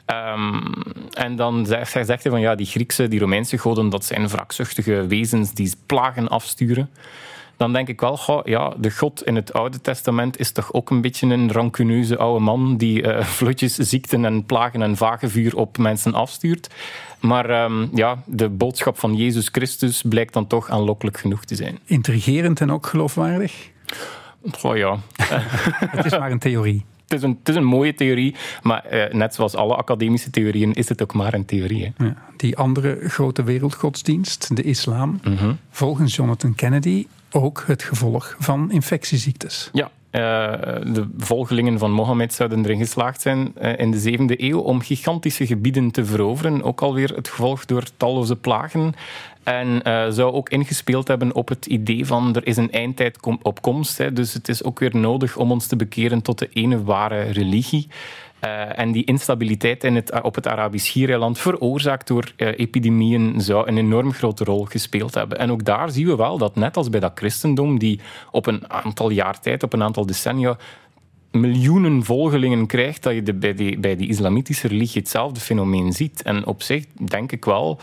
Um, 0.06 0.72
en 1.12 1.36
dan 1.36 1.66
zegt 1.66 1.94
hij 1.94 2.18
van 2.20 2.40
ja, 2.40 2.54
die 2.54 2.66
Griekse, 2.66 3.08
die 3.08 3.20
Romeinse 3.20 3.58
goden, 3.58 3.88
dat 3.88 4.04
zijn 4.04 4.28
wraakzuchtige 4.28 5.06
wezens 5.06 5.52
die 5.52 5.72
plagen 5.86 6.28
afsturen 6.28 6.90
dan 7.60 7.72
denk 7.72 7.88
ik 7.88 8.00
wel, 8.00 8.16
goh, 8.16 8.44
ja, 8.44 8.74
de 8.78 8.90
God 8.90 9.26
in 9.26 9.36
het 9.36 9.52
Oude 9.52 9.80
Testament 9.80 10.38
is 10.38 10.52
toch 10.52 10.72
ook 10.72 10.90
een 10.90 11.00
beetje 11.00 11.26
een 11.26 11.52
rancuneuze 11.52 12.18
oude 12.18 12.44
man 12.44 12.76
die 12.76 13.02
uh, 13.02 13.24
vlotjes 13.38 13.74
ziekten 13.74 14.24
en 14.24 14.44
plagen 14.44 14.82
en 14.82 14.96
vagevuur 14.96 15.56
op 15.56 15.78
mensen 15.78 16.14
afstuurt. 16.14 16.74
Maar 17.20 17.64
um, 17.64 17.90
ja, 17.94 18.22
de 18.26 18.48
boodschap 18.48 18.98
van 18.98 19.16
Jezus 19.16 19.48
Christus 19.48 20.02
blijkt 20.08 20.32
dan 20.32 20.46
toch 20.46 20.70
aanlokkelijk 20.70 21.18
genoeg 21.18 21.44
te 21.44 21.54
zijn. 21.54 21.78
Intrigerend 21.84 22.60
en 22.60 22.72
ook 22.72 22.86
geloofwaardig? 22.86 23.70
Goh 24.52 24.76
ja. 24.76 24.98
het 25.96 26.04
is 26.04 26.18
maar 26.18 26.30
een 26.30 26.38
theorie. 26.38 26.84
Het 27.08 27.18
is 27.18 27.24
een, 27.24 27.36
het 27.38 27.48
is 27.48 27.54
een 27.54 27.64
mooie 27.64 27.94
theorie, 27.94 28.34
maar 28.62 28.84
eh, 28.84 29.12
net 29.14 29.34
zoals 29.34 29.54
alle 29.54 29.74
academische 29.74 30.30
theorieën 30.30 30.72
is 30.72 30.88
het 30.88 31.02
ook 31.02 31.14
maar 31.14 31.34
een 31.34 31.44
theorie. 31.44 31.92
Ja, 31.96 32.16
die 32.36 32.56
andere 32.56 32.98
grote 33.08 33.42
wereldgodsdienst, 33.42 34.56
de 34.56 34.62
islam, 34.62 35.20
mm 35.24 35.58
volgens 35.70 36.16
Jonathan 36.16 36.54
Kennedy 36.54 37.06
ook 37.30 37.64
het 37.66 37.82
gevolg 37.82 38.36
van 38.38 38.70
infectieziektes. 38.70 39.70
Ja, 39.72 39.90
uh, 40.12 40.20
de 40.94 41.08
volgelingen 41.16 41.78
van 41.78 41.90
Mohammed 41.90 42.34
zouden 42.34 42.64
erin 42.64 42.78
geslaagd 42.78 43.20
zijn 43.20 43.52
uh, 43.62 43.78
in 43.78 43.90
de 43.90 43.98
zevende 43.98 44.42
eeuw 44.42 44.58
om 44.58 44.80
gigantische 44.80 45.46
gebieden 45.46 45.90
te 45.90 46.04
veroveren. 46.04 46.62
Ook 46.62 46.80
alweer 46.80 47.14
het 47.14 47.28
gevolg 47.28 47.64
door 47.64 47.84
talloze 47.96 48.36
plagen. 48.36 48.94
En 49.42 49.80
uh, 49.86 50.06
zou 50.08 50.32
ook 50.32 50.48
ingespeeld 50.48 51.08
hebben 51.08 51.34
op 51.34 51.48
het 51.48 51.66
idee 51.66 52.06
van 52.06 52.34
er 52.34 52.46
is 52.46 52.56
een 52.56 52.70
eindtijd 52.70 53.18
op 53.42 53.62
komst. 53.62 53.98
Hè, 53.98 54.12
dus 54.12 54.32
het 54.32 54.48
is 54.48 54.64
ook 54.64 54.78
weer 54.78 54.96
nodig 54.96 55.36
om 55.36 55.50
ons 55.50 55.66
te 55.66 55.76
bekeren 55.76 56.22
tot 56.22 56.38
de 56.38 56.48
ene 56.52 56.82
ware 56.82 57.20
religie. 57.20 57.88
Uh, 58.44 58.78
en 58.78 58.92
die 58.92 59.04
instabiliteit 59.04 59.84
in 59.84 59.94
het, 59.94 60.22
op 60.22 60.34
het 60.34 60.46
Arabisch 60.46 60.86
Schiereiland, 60.86 61.38
veroorzaakt 61.38 62.06
door 62.06 62.32
uh, 62.36 62.48
epidemieën, 62.58 63.40
zou 63.40 63.68
een 63.68 63.78
enorm 63.78 64.12
grote 64.12 64.44
rol 64.44 64.64
gespeeld 64.64 65.14
hebben. 65.14 65.38
En 65.38 65.50
ook 65.50 65.64
daar 65.64 65.90
zien 65.90 66.06
we 66.06 66.16
wel 66.16 66.38
dat, 66.38 66.54
net 66.54 66.76
als 66.76 66.90
bij 66.90 67.00
dat 67.00 67.12
christendom, 67.14 67.78
die 67.78 68.00
op 68.30 68.46
een 68.46 68.70
aantal 68.70 69.10
jaar 69.10 69.40
tijd, 69.40 69.62
op 69.62 69.72
een 69.72 69.82
aantal 69.82 70.06
decennia, 70.06 70.56
miljoenen 71.30 72.04
volgelingen 72.04 72.66
krijgt, 72.66 73.02
dat 73.02 73.14
je 73.14 73.22
de, 73.22 73.34
bij, 73.34 73.54
die, 73.54 73.78
bij 73.78 73.96
die 73.96 74.08
islamitische 74.08 74.68
religie 74.68 75.00
hetzelfde 75.00 75.40
fenomeen 75.40 75.92
ziet. 75.92 76.22
En 76.22 76.46
op 76.46 76.62
zich 76.62 76.84
denk 76.92 77.32
ik 77.32 77.44
wel 77.44 77.80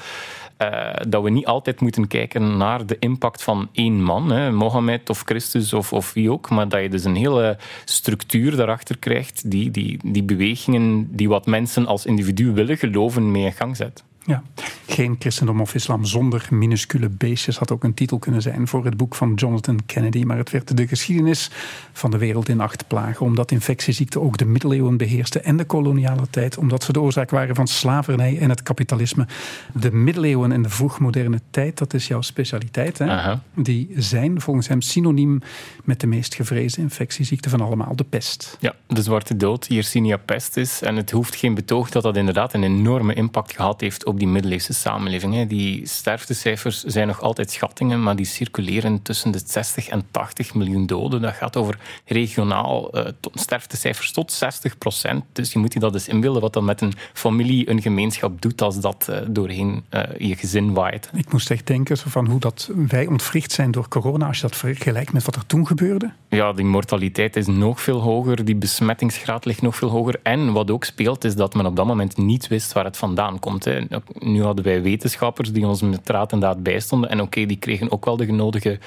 uh, 0.62 0.94
dat 1.08 1.24
we 1.24 1.30
niet 1.30 1.46
altijd 1.46 1.82
moeten 1.82 2.08
kijken 2.08 2.58
naar 2.58 2.86
de 2.86 2.96
impact 3.00 3.44
van 3.44 3.70
één 3.72 4.04
man, 4.04 4.32
hè, 4.32 4.52
Mohammed 4.52 5.10
of 5.10 5.22
Christus 5.26 5.74
of, 5.74 5.94
of 5.94 6.14
wie 6.14 6.32
ook, 6.32 6.50
maar 6.50 6.70
dat 6.70 6.82
je 6.82 6.90
dus 6.90 7.04
een 7.04 7.16
hele 7.16 7.58
structuur 7.86 8.56
daarachter 8.56 8.98
krijgt 8.98 9.52
die, 9.52 9.72
die, 9.72 10.00
die 10.04 10.24
bewegingen 10.24 11.16
die 11.16 11.30
wat 11.30 11.46
mensen 11.46 11.86
als 11.86 12.06
individu 12.06 12.52
willen 12.52 12.78
geloven 12.78 13.32
mee 13.32 13.46
in 13.46 13.54
gang 13.54 13.76
zet. 13.76 14.04
Ja, 14.28 14.44
geen 14.88 15.16
christendom 15.20 15.62
of 15.62 15.74
islam 15.74 16.06
zonder 16.06 16.48
minuscule 16.50 17.10
beestjes 17.10 17.58
had 17.58 17.72
ook 17.72 17.84
een 17.84 17.94
titel 17.94 18.20
kunnen 18.20 18.42
zijn 18.42 18.68
voor 18.68 18.86
het 18.86 18.98
boek 18.98 19.16
van 19.16 19.34
Jonathan 19.34 19.80
Kennedy. 19.86 20.24
Maar 20.24 20.38
het 20.38 20.52
werd 20.52 20.78
de 20.78 20.88
geschiedenis 20.88 21.52
van 21.94 22.12
de 22.12 22.18
wereld 22.18 22.50
in 22.50 22.62
acht 22.62 22.88
plagen. 22.88 23.26
Omdat 23.26 23.52
infectieziekten 23.52 24.22
ook 24.22 24.38
de 24.38 24.46
middeleeuwen 24.46 24.98
beheersten 24.98 25.44
en 25.44 25.58
de 25.58 25.66
koloniale 25.66 26.30
tijd. 26.30 26.58
Omdat 26.58 26.84
ze 26.84 26.92
de 26.92 27.02
oorzaak 27.02 27.30
waren 27.30 27.56
van 27.56 27.68
slavernij 27.68 28.40
en 28.40 28.50
het 28.50 28.64
kapitalisme. 28.64 29.28
De 29.74 29.92
middeleeuwen 29.92 30.52
en 30.52 30.62
de 30.62 30.70
vroegmoderne 30.70 31.42
tijd, 31.50 31.78
dat 31.78 31.94
is 31.94 32.08
jouw 32.08 32.22
specialiteit. 32.22 32.98
Hè? 32.98 33.34
Die 33.56 33.90
zijn 33.96 34.42
volgens 34.42 34.68
hem 34.68 34.82
synoniem 34.82 35.42
met 35.84 36.00
de 36.00 36.08
meest 36.08 36.36
gevreesde 36.36 36.82
infectieziekte 36.82 37.50
van 37.50 37.62
allemaal, 37.62 37.96
de 37.96 38.04
pest. 38.04 38.58
Ja, 38.60 38.76
de 38.88 39.02
zwarte 39.02 39.38
dood, 39.38 39.66
Yersinia 39.70 40.18
pestis. 40.18 40.82
En 40.82 40.96
het 40.96 41.12
hoeft 41.12 41.36
geen 41.36 41.54
betoog 41.54 41.90
dat 41.90 42.04
dat 42.04 42.18
inderdaad 42.18 42.54
een 42.54 42.64
enorme 42.64 43.14
impact 43.14 43.56
gehad 43.56 43.82
heeft 43.82 44.06
op 44.06 44.17
die 44.18 44.28
middeleeuwse 44.28 44.74
samenleving. 44.74 45.48
Die 45.48 45.88
sterftecijfers 45.88 46.84
zijn 46.84 47.08
nog 47.08 47.22
altijd 47.22 47.52
schattingen, 47.52 48.04
maar 48.04 48.16
die 48.16 48.26
circuleren 48.26 49.02
tussen 49.02 49.32
de 49.32 49.42
60 49.46 49.88
en 49.88 50.04
80 50.12 50.54
miljoen 50.54 50.86
doden. 50.86 51.22
Dat 51.22 51.34
gaat 51.34 51.56
over 51.56 51.78
regionaal 52.06 52.98
uh, 52.98 53.06
sterftecijfers 53.34 54.12
tot 54.12 54.32
60 54.32 54.78
procent. 54.78 55.24
Dus 55.32 55.54
je 55.54 55.60
moet 55.60 55.74
je 55.74 55.80
dat 55.80 55.94
eens 55.94 56.08
inbeelden 56.08 56.42
wat 56.42 56.54
dat 56.54 56.64
met 56.64 56.82
een 56.82 56.94
familie, 57.14 57.70
een 57.70 57.82
gemeenschap 57.82 58.42
doet 58.42 58.62
als 58.62 58.80
dat 58.80 59.08
uh, 59.10 59.18
doorheen 59.28 59.84
uh, 59.92 60.02
je 60.18 60.36
gezin 60.36 60.74
waait. 60.74 61.10
Ik 61.14 61.32
moest 61.32 61.52
echt 61.52 61.68
denken 61.68 61.98
van 61.98 62.28
hoe 62.28 62.40
dat 62.40 62.70
wij 62.88 63.08
ontwricht 63.08 63.52
zijn 63.52 63.72
door 63.72 63.88
corona, 63.88 64.28
als 64.28 64.36
je 64.36 64.42
dat 64.42 64.56
vergelijkt 64.56 65.14
met 65.14 65.26
wat 65.26 65.36
er 65.36 65.46
toen 65.46 65.68
gebeurde. 65.68 66.12
Ja, 66.30 66.54
die 66.54 66.66
mortaliteit 66.66 67.36
is 67.36 67.48
nog 67.48 67.82
veel 67.82 68.00
hoger, 68.00 68.46
die 68.46 68.56
besmettingsgraad 68.56 69.46
ligt 69.46 69.62
nog 69.62 69.76
veel 69.76 69.90
hoger. 69.90 70.20
En 70.24 70.52
wat 70.54 70.72
ook 70.72 70.84
speelt, 70.84 71.24
is 71.24 71.36
dat 71.36 71.54
men 71.54 71.66
op 71.66 71.76
dat 71.76 71.86
moment 71.86 72.18
niet 72.18 72.48
wist 72.48 72.74
waar 72.74 72.86
het 72.86 72.98
vandaan 72.98 73.40
komt. 73.40 73.66
Hè 73.66 73.86
nu 74.20 74.44
hadden 74.44 74.66
wij 74.66 74.82
wetenschappers 74.82 75.52
die 75.52 75.68
ons 75.68 75.82
met 75.82 76.10
raad 76.10 76.32
en 76.32 76.40
daad 76.40 76.64
bijstonden. 76.64 77.10
En 77.10 77.22
oké, 77.22 77.46
die 77.46 77.58
kregen 77.58 77.92
ook 77.92 78.06
wel 78.06 78.18
de 78.18 78.26
genodige 78.26 78.80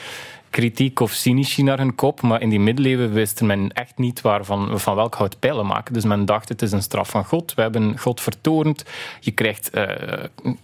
kritiek 0.50 1.00
of 1.00 1.12
cynici 1.12 1.62
naar 1.62 1.78
hun 1.78 1.94
kop. 1.94 2.22
Maar 2.22 2.40
in 2.40 2.48
die 2.48 2.60
middeleeuwen 2.60 3.12
wist 3.12 3.40
men 3.40 3.72
echt 3.72 3.98
niet 3.98 4.20
waarvan, 4.20 4.80
van 4.80 4.94
welk 4.94 5.14
hout 5.14 5.38
pijlen 5.38 5.66
maken. 5.66 5.94
Dus 5.94 6.04
men 6.04 6.24
dacht, 6.24 6.48
het 6.48 6.62
is 6.62 6.72
een 6.72 6.82
straf 6.82 7.10
van 7.10 7.24
God. 7.24 7.54
We 7.54 7.62
hebben 7.62 7.98
God 7.98 8.20
vertorend. 8.20 8.84
Je 9.20 9.30
krijgt 9.30 9.70
uh, 9.74 9.84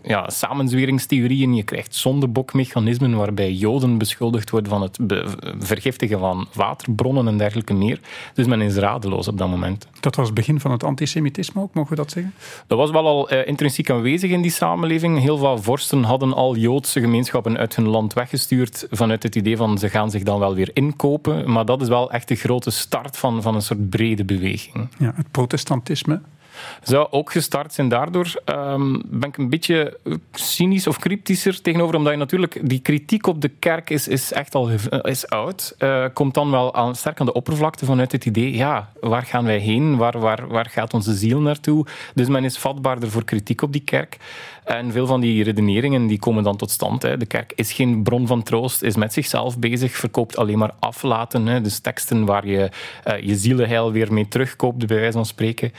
ja, 0.02 0.30
samenzweringstheorieën. 0.30 1.54
Je 1.54 1.62
krijgt 1.62 1.94
zondebokmechanismen 1.94 3.16
waarbij 3.16 3.52
Joden 3.52 3.98
beschuldigd 3.98 4.50
worden 4.50 4.70
van 4.70 4.82
het 4.82 4.98
vergiftigen 5.58 6.18
van 6.18 6.46
waterbronnen 6.52 7.28
en 7.28 7.38
dergelijke 7.38 7.74
meer. 7.74 8.00
Dus 8.34 8.46
men 8.46 8.60
is 8.60 8.76
radeloos 8.76 9.28
op 9.28 9.38
dat 9.38 9.48
moment. 9.48 9.88
Dat 10.00 10.16
was 10.16 10.26
het 10.26 10.34
begin 10.34 10.60
van 10.60 10.70
het 10.70 10.84
antisemitisme 10.84 11.60
ook, 11.60 11.74
mogen 11.74 11.90
we 11.90 11.96
dat 11.96 12.10
zeggen? 12.10 12.34
Dat 12.66 12.78
was 12.78 12.90
wel 12.90 13.06
al 13.06 13.32
uh, 13.32 13.46
intrinsiek 13.46 13.90
aanwezig 13.90 14.30
in 14.30 14.42
die 14.42 14.50
samenleving. 14.50 15.20
Heel 15.20 15.38
veel 15.38 15.58
vorsten 15.58 16.02
hadden 16.02 16.32
al 16.32 16.56
Joodse 16.56 17.00
gemeenschappen 17.00 17.58
uit 17.58 17.76
hun 17.76 17.88
land 17.88 18.12
weggestuurd 18.12 18.86
vanuit 18.90 19.22
het 19.22 19.36
idee 19.36 19.56
van 19.56 19.75
ze 19.78 19.88
gaan 19.88 20.10
zich 20.10 20.22
dan 20.22 20.38
wel 20.38 20.54
weer 20.54 20.70
inkopen. 20.72 21.52
Maar 21.52 21.64
dat 21.64 21.82
is 21.82 21.88
wel 21.88 22.10
echt 22.10 22.28
de 22.28 22.34
grote 22.34 22.70
start 22.70 23.16
van, 23.16 23.42
van 23.42 23.54
een 23.54 23.62
soort 23.62 23.90
brede 23.90 24.24
beweging. 24.24 24.88
Ja, 24.98 25.12
het 25.16 25.30
protestantisme 25.30 26.20
zou 26.82 27.06
ook 27.10 27.32
gestart 27.32 27.74
zijn. 27.74 27.88
Daardoor 27.88 28.42
um, 28.44 29.02
ben 29.06 29.28
ik 29.28 29.36
een 29.36 29.50
beetje 29.50 29.98
cynisch 30.32 30.86
of 30.86 30.98
cryptischer 30.98 31.62
tegenover, 31.62 31.96
omdat 31.96 32.12
je 32.12 32.18
natuurlijk 32.18 32.60
die 32.68 32.80
kritiek 32.80 33.26
op 33.26 33.40
de 33.40 33.48
kerk 33.48 33.90
is, 33.90 34.08
is 34.08 34.32
echt 34.32 34.54
al 34.54 34.70
is 35.02 35.28
oud. 35.28 35.74
Uh, 35.78 36.04
komt 36.12 36.34
dan 36.34 36.50
wel 36.50 36.74
aan, 36.74 36.94
sterk 36.94 37.20
aan 37.20 37.26
de 37.26 37.32
oppervlakte 37.32 37.84
vanuit 37.84 38.12
het 38.12 38.24
idee, 38.24 38.56
ja, 38.56 38.90
waar 39.00 39.22
gaan 39.22 39.44
wij 39.44 39.58
heen? 39.58 39.96
Waar, 39.96 40.18
waar, 40.18 40.48
waar 40.48 40.68
gaat 40.70 40.94
onze 40.94 41.14
ziel 41.14 41.40
naartoe? 41.40 41.86
Dus 42.14 42.28
men 42.28 42.44
is 42.44 42.58
vatbaarder 42.58 43.10
voor 43.10 43.24
kritiek 43.24 43.62
op 43.62 43.72
die 43.72 43.84
kerk. 43.84 44.16
En 44.66 44.92
veel 44.92 45.06
van 45.06 45.20
die 45.20 45.44
redeneringen 45.44 46.06
die 46.06 46.18
komen 46.18 46.42
dan 46.42 46.56
tot 46.56 46.70
stand. 46.70 47.02
Hè. 47.02 47.16
De 47.16 47.26
kerk 47.26 47.52
is 47.54 47.72
geen 47.72 48.02
bron 48.02 48.26
van 48.26 48.42
troost, 48.42 48.82
is 48.82 48.96
met 48.96 49.12
zichzelf 49.12 49.58
bezig, 49.58 49.96
verkoopt 49.96 50.36
alleen 50.36 50.58
maar 50.58 50.74
aflaten. 50.78 51.46
Hè. 51.46 51.60
Dus 51.60 51.78
teksten 51.78 52.24
waar 52.24 52.46
je 52.46 52.70
uh, 53.06 53.20
je 53.20 53.36
zielenheil 53.36 53.92
weer 53.92 54.12
mee 54.12 54.28
terugkoopt, 54.28 54.86
bij 54.86 54.96
wijze 54.96 55.12
van 55.12 55.26
spreken. 55.26 55.72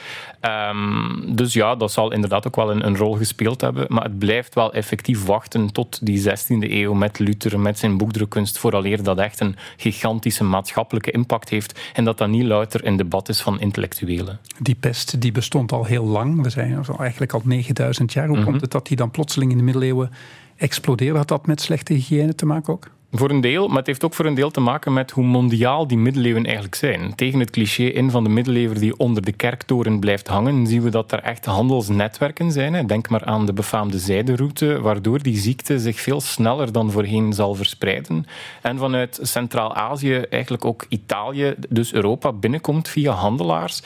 Um, 0.72 1.36
dus 1.36 1.54
ja, 1.54 1.76
dat 1.76 1.92
zal 1.92 2.12
inderdaad 2.14 2.48
ook 2.48 2.56
wel 2.56 2.72
een, 2.72 2.86
een, 2.86 2.98
rol 2.98 3.14
gespeeld 3.14 3.62
hebben. 3.62 3.86
Maar 3.90 4.04
het 4.04 4.20
blijft 4.20 4.56
wel 4.56 4.74
effectief 4.74 5.26
wachten 5.26 5.72
tot 5.72 6.06
die 6.06 6.22
16e 6.22 6.72
eeuw 6.72 6.94
met 6.94 7.20
Luther, 7.20 7.60
met 7.60 7.80
zijn 7.80 7.98
boekdrukkunst, 7.98 8.58
vooraleer 8.58 9.04
dat 9.04 9.18
echt 9.18 9.40
een 9.40 9.56
gigantische 9.78 10.44
maatschappelijke 10.44 11.12
impact 11.12 11.50
heeft. 11.50 11.80
En 11.94 12.04
dat 12.04 12.18
dat 12.18 12.28
niet 12.28 12.46
louter 12.46 12.86
een 12.86 12.96
debat 12.96 13.30
is 13.30 13.42
van 13.42 13.60
intellectuelen. 13.60 14.40
Die 14.60 14.76
pest 14.76 15.22
die 15.22 15.32
bestond 15.32 15.72
al 15.72 15.86
heel 15.86 16.06
lang. 16.06 16.42
We 16.42 16.50
zijn 16.50 16.86
eigenlijk 17.00 17.34
al 17.34 17.42
9000 17.44 18.14
jaar. 18.14 18.28
Hoe 18.28 18.38
mm 18.38 18.42
-hmm. 18.42 18.52
komt 18.52 18.62
het 18.62 18.77
dat 18.78 18.88
die 18.88 18.98
dan 18.98 19.12
plotseling 19.12 19.52
in 19.52 19.58
de 19.58 19.64
middeleeuwen 19.64 20.12
explodeerde. 20.56 21.18
Had 21.18 21.28
dat 21.28 21.48
met 21.48 21.62
slechte 21.62 21.94
hygiëne 21.94 22.36
te 22.36 22.46
maken 22.46 22.74
ook? 22.74 22.90
Voor 23.12 23.30
een 23.30 23.42
deel, 23.42 23.68
maar 23.68 23.78
het 23.78 23.88
heeft 23.88 24.04
ook 24.04 24.14
voor 24.14 24.26
een 24.26 24.34
deel 24.34 24.52
te 24.52 24.60
maken 24.60 24.94
met 24.94 25.12
hoe 25.12 25.24
mondiaal 25.24 25.88
die 25.88 25.98
middeleeuwen 25.98 26.44
eigenlijk 26.44 26.76
zijn. 26.76 27.16
Tegen 27.16 27.40
het 27.40 27.50
cliché 27.50 27.84
in 27.84 28.12
van 28.12 28.24
de 28.24 28.30
middeleeuwen 28.30 28.80
die 28.80 28.98
onder 28.98 29.24
de 29.24 29.32
kerktoren 29.32 30.00
blijft 30.00 30.28
hangen, 30.28 30.68
zien 30.68 30.82
we 30.82 30.90
dat 30.90 31.12
er 31.12 31.20
echt 31.20 31.46
handelsnetwerken 31.46 32.52
zijn. 32.52 32.88
Denk 32.88 33.10
maar 33.10 33.26
aan 33.26 33.46
de 33.46 33.54
befaamde 33.54 34.00
zijderoute, 34.00 34.82
waardoor 34.82 35.24
die 35.24 35.38
ziekte 35.38 35.80
zich 35.80 36.00
veel 36.00 36.22
sneller 36.22 36.72
dan 36.72 36.92
voorheen 36.92 37.34
zal 37.34 37.56
verspreiden. 37.56 38.26
En 38.62 38.78
vanuit 38.78 39.20
Centraal-Azië, 39.22 40.16
eigenlijk 40.16 40.66
ook 40.66 40.86
Italië, 40.90 41.56
dus 41.70 41.94
Europa, 41.94 42.34
binnenkomt 42.34 42.88
via 42.88 43.12
handelaars. 43.12 43.82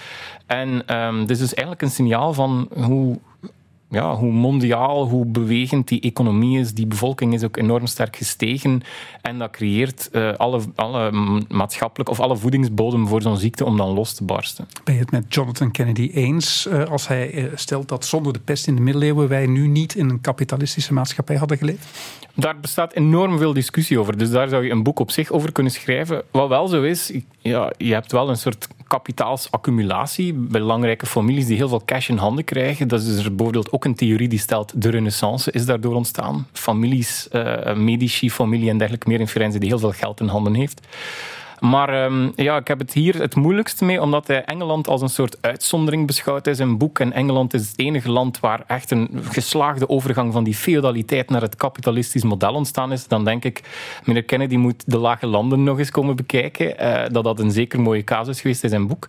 En 0.45 0.97
um, 0.97 1.19
dit 1.19 1.29
is 1.29 1.39
dus 1.39 1.53
eigenlijk 1.53 1.81
een 1.81 1.95
signaal 1.95 2.33
van 2.33 2.69
hoe 2.73 3.19
ja, 3.91 4.15
hoe 4.15 4.31
mondiaal, 4.31 5.07
hoe 5.07 5.25
bewegend 5.25 5.87
die 5.87 6.01
economie 6.01 6.59
is. 6.59 6.73
Die 6.73 6.87
bevolking 6.87 7.33
is 7.33 7.43
ook 7.43 7.57
enorm 7.57 7.85
sterk 7.85 8.15
gestegen. 8.15 8.81
En 9.21 9.39
dat 9.39 9.51
creëert 9.51 10.09
uh, 10.11 10.33
alle, 10.33 10.61
alle 10.75 11.11
maatschappelijk 11.47 12.09
of 12.09 12.19
alle 12.19 12.37
voedingsbodem 12.37 13.07
voor 13.07 13.21
zo'n 13.21 13.37
ziekte 13.37 13.65
om 13.65 13.77
dan 13.77 13.89
los 13.89 14.13
te 14.13 14.23
barsten. 14.23 14.67
Ben 14.83 14.93
je 14.93 14.99
het 14.99 15.11
met 15.11 15.33
Jonathan 15.33 15.71
Kennedy 15.71 16.11
eens 16.13 16.67
uh, 16.67 16.83
als 16.83 17.07
hij 17.07 17.33
uh, 17.33 17.51
stelt 17.55 17.87
dat 17.87 18.05
zonder 18.05 18.33
de 18.33 18.39
pest 18.39 18.67
in 18.67 18.75
de 18.75 18.81
middeleeuwen 18.81 19.27
wij 19.27 19.45
nu 19.45 19.67
niet 19.67 19.95
in 19.95 20.09
een 20.09 20.21
kapitalistische 20.21 20.93
maatschappij 20.93 21.35
hadden 21.35 21.57
geleefd? 21.57 21.87
Daar 22.35 22.59
bestaat 22.59 22.93
enorm 22.93 23.37
veel 23.37 23.53
discussie 23.53 23.99
over. 23.99 24.17
Dus 24.17 24.29
daar 24.29 24.49
zou 24.49 24.63
je 24.63 24.71
een 24.71 24.83
boek 24.83 24.99
op 24.99 25.11
zich 25.11 25.31
over 25.31 25.51
kunnen 25.51 25.71
schrijven. 25.71 26.23
Wat 26.31 26.47
wel 26.47 26.67
zo 26.67 26.81
is, 26.81 27.11
ja, 27.39 27.73
je 27.77 27.93
hebt 27.93 28.11
wel 28.11 28.29
een 28.29 28.37
soort 28.37 28.67
kapitaalsaccumulatie. 28.87 30.33
Belangrijke 30.33 31.05
families 31.05 31.45
die 31.45 31.55
heel 31.55 31.67
veel 31.67 31.81
cash 31.85 32.09
in 32.09 32.17
handen 32.17 32.43
krijgen. 32.43 32.87
Dat 32.87 33.01
is 33.01 33.17
er 33.17 33.35
bijvoorbeeld 33.35 33.71
ook 33.71 33.80
een 33.85 33.95
theorie 33.95 34.27
die 34.27 34.39
stelt 34.39 34.81
de 34.81 34.89
renaissance 34.89 35.51
is 35.51 35.65
daardoor 35.65 35.95
ontstaan. 35.95 36.47
Families, 36.51 37.27
uh, 37.31 37.73
Medici-familie 37.73 38.69
en 38.69 38.77
dergelijke 38.77 39.09
meer 39.09 39.19
in 39.19 39.27
Firenze 39.27 39.59
die 39.59 39.69
heel 39.69 39.79
veel 39.79 39.91
geld 39.91 40.19
in 40.19 40.27
handen 40.27 40.53
heeft. 40.53 40.81
Maar 41.61 42.03
um, 42.03 42.31
ja, 42.35 42.57
ik 42.57 42.67
heb 42.67 42.79
het 42.79 42.93
hier 42.93 43.19
het 43.19 43.35
moeilijkst 43.35 43.81
mee, 43.81 44.01
omdat 44.01 44.27
hij 44.27 44.43
Engeland 44.43 44.87
als 44.87 45.01
een 45.01 45.09
soort 45.09 45.37
uitzondering 45.41 46.07
beschouwt 46.07 46.47
in 46.47 46.55
zijn 46.55 46.77
boek. 46.77 46.99
En 46.99 47.13
Engeland 47.13 47.53
is 47.53 47.69
het 47.69 47.79
enige 47.79 48.11
land 48.11 48.39
waar 48.39 48.63
echt 48.67 48.91
een 48.91 49.09
geslaagde 49.23 49.89
overgang 49.89 50.33
van 50.33 50.43
die 50.43 50.55
feudaliteit 50.55 51.29
naar 51.29 51.41
het 51.41 51.55
kapitalistisch 51.55 52.23
model 52.23 52.53
ontstaan 52.53 52.91
is. 52.91 53.07
Dan 53.07 53.23
denk 53.23 53.45
ik, 53.45 53.61
meneer 54.03 54.23
Kennedy 54.23 54.55
moet 54.55 54.83
de 54.85 54.97
lage 54.97 55.27
landen 55.27 55.63
nog 55.63 55.79
eens 55.79 55.91
komen 55.91 56.15
bekijken. 56.15 56.83
Uh, 56.83 57.03
dat 57.11 57.23
dat 57.23 57.39
een 57.39 57.51
zeker 57.51 57.81
mooie 57.81 58.03
casus 58.03 58.41
geweest 58.41 58.63
in 58.63 58.69
zijn 58.69 58.87
boek. 58.87 59.07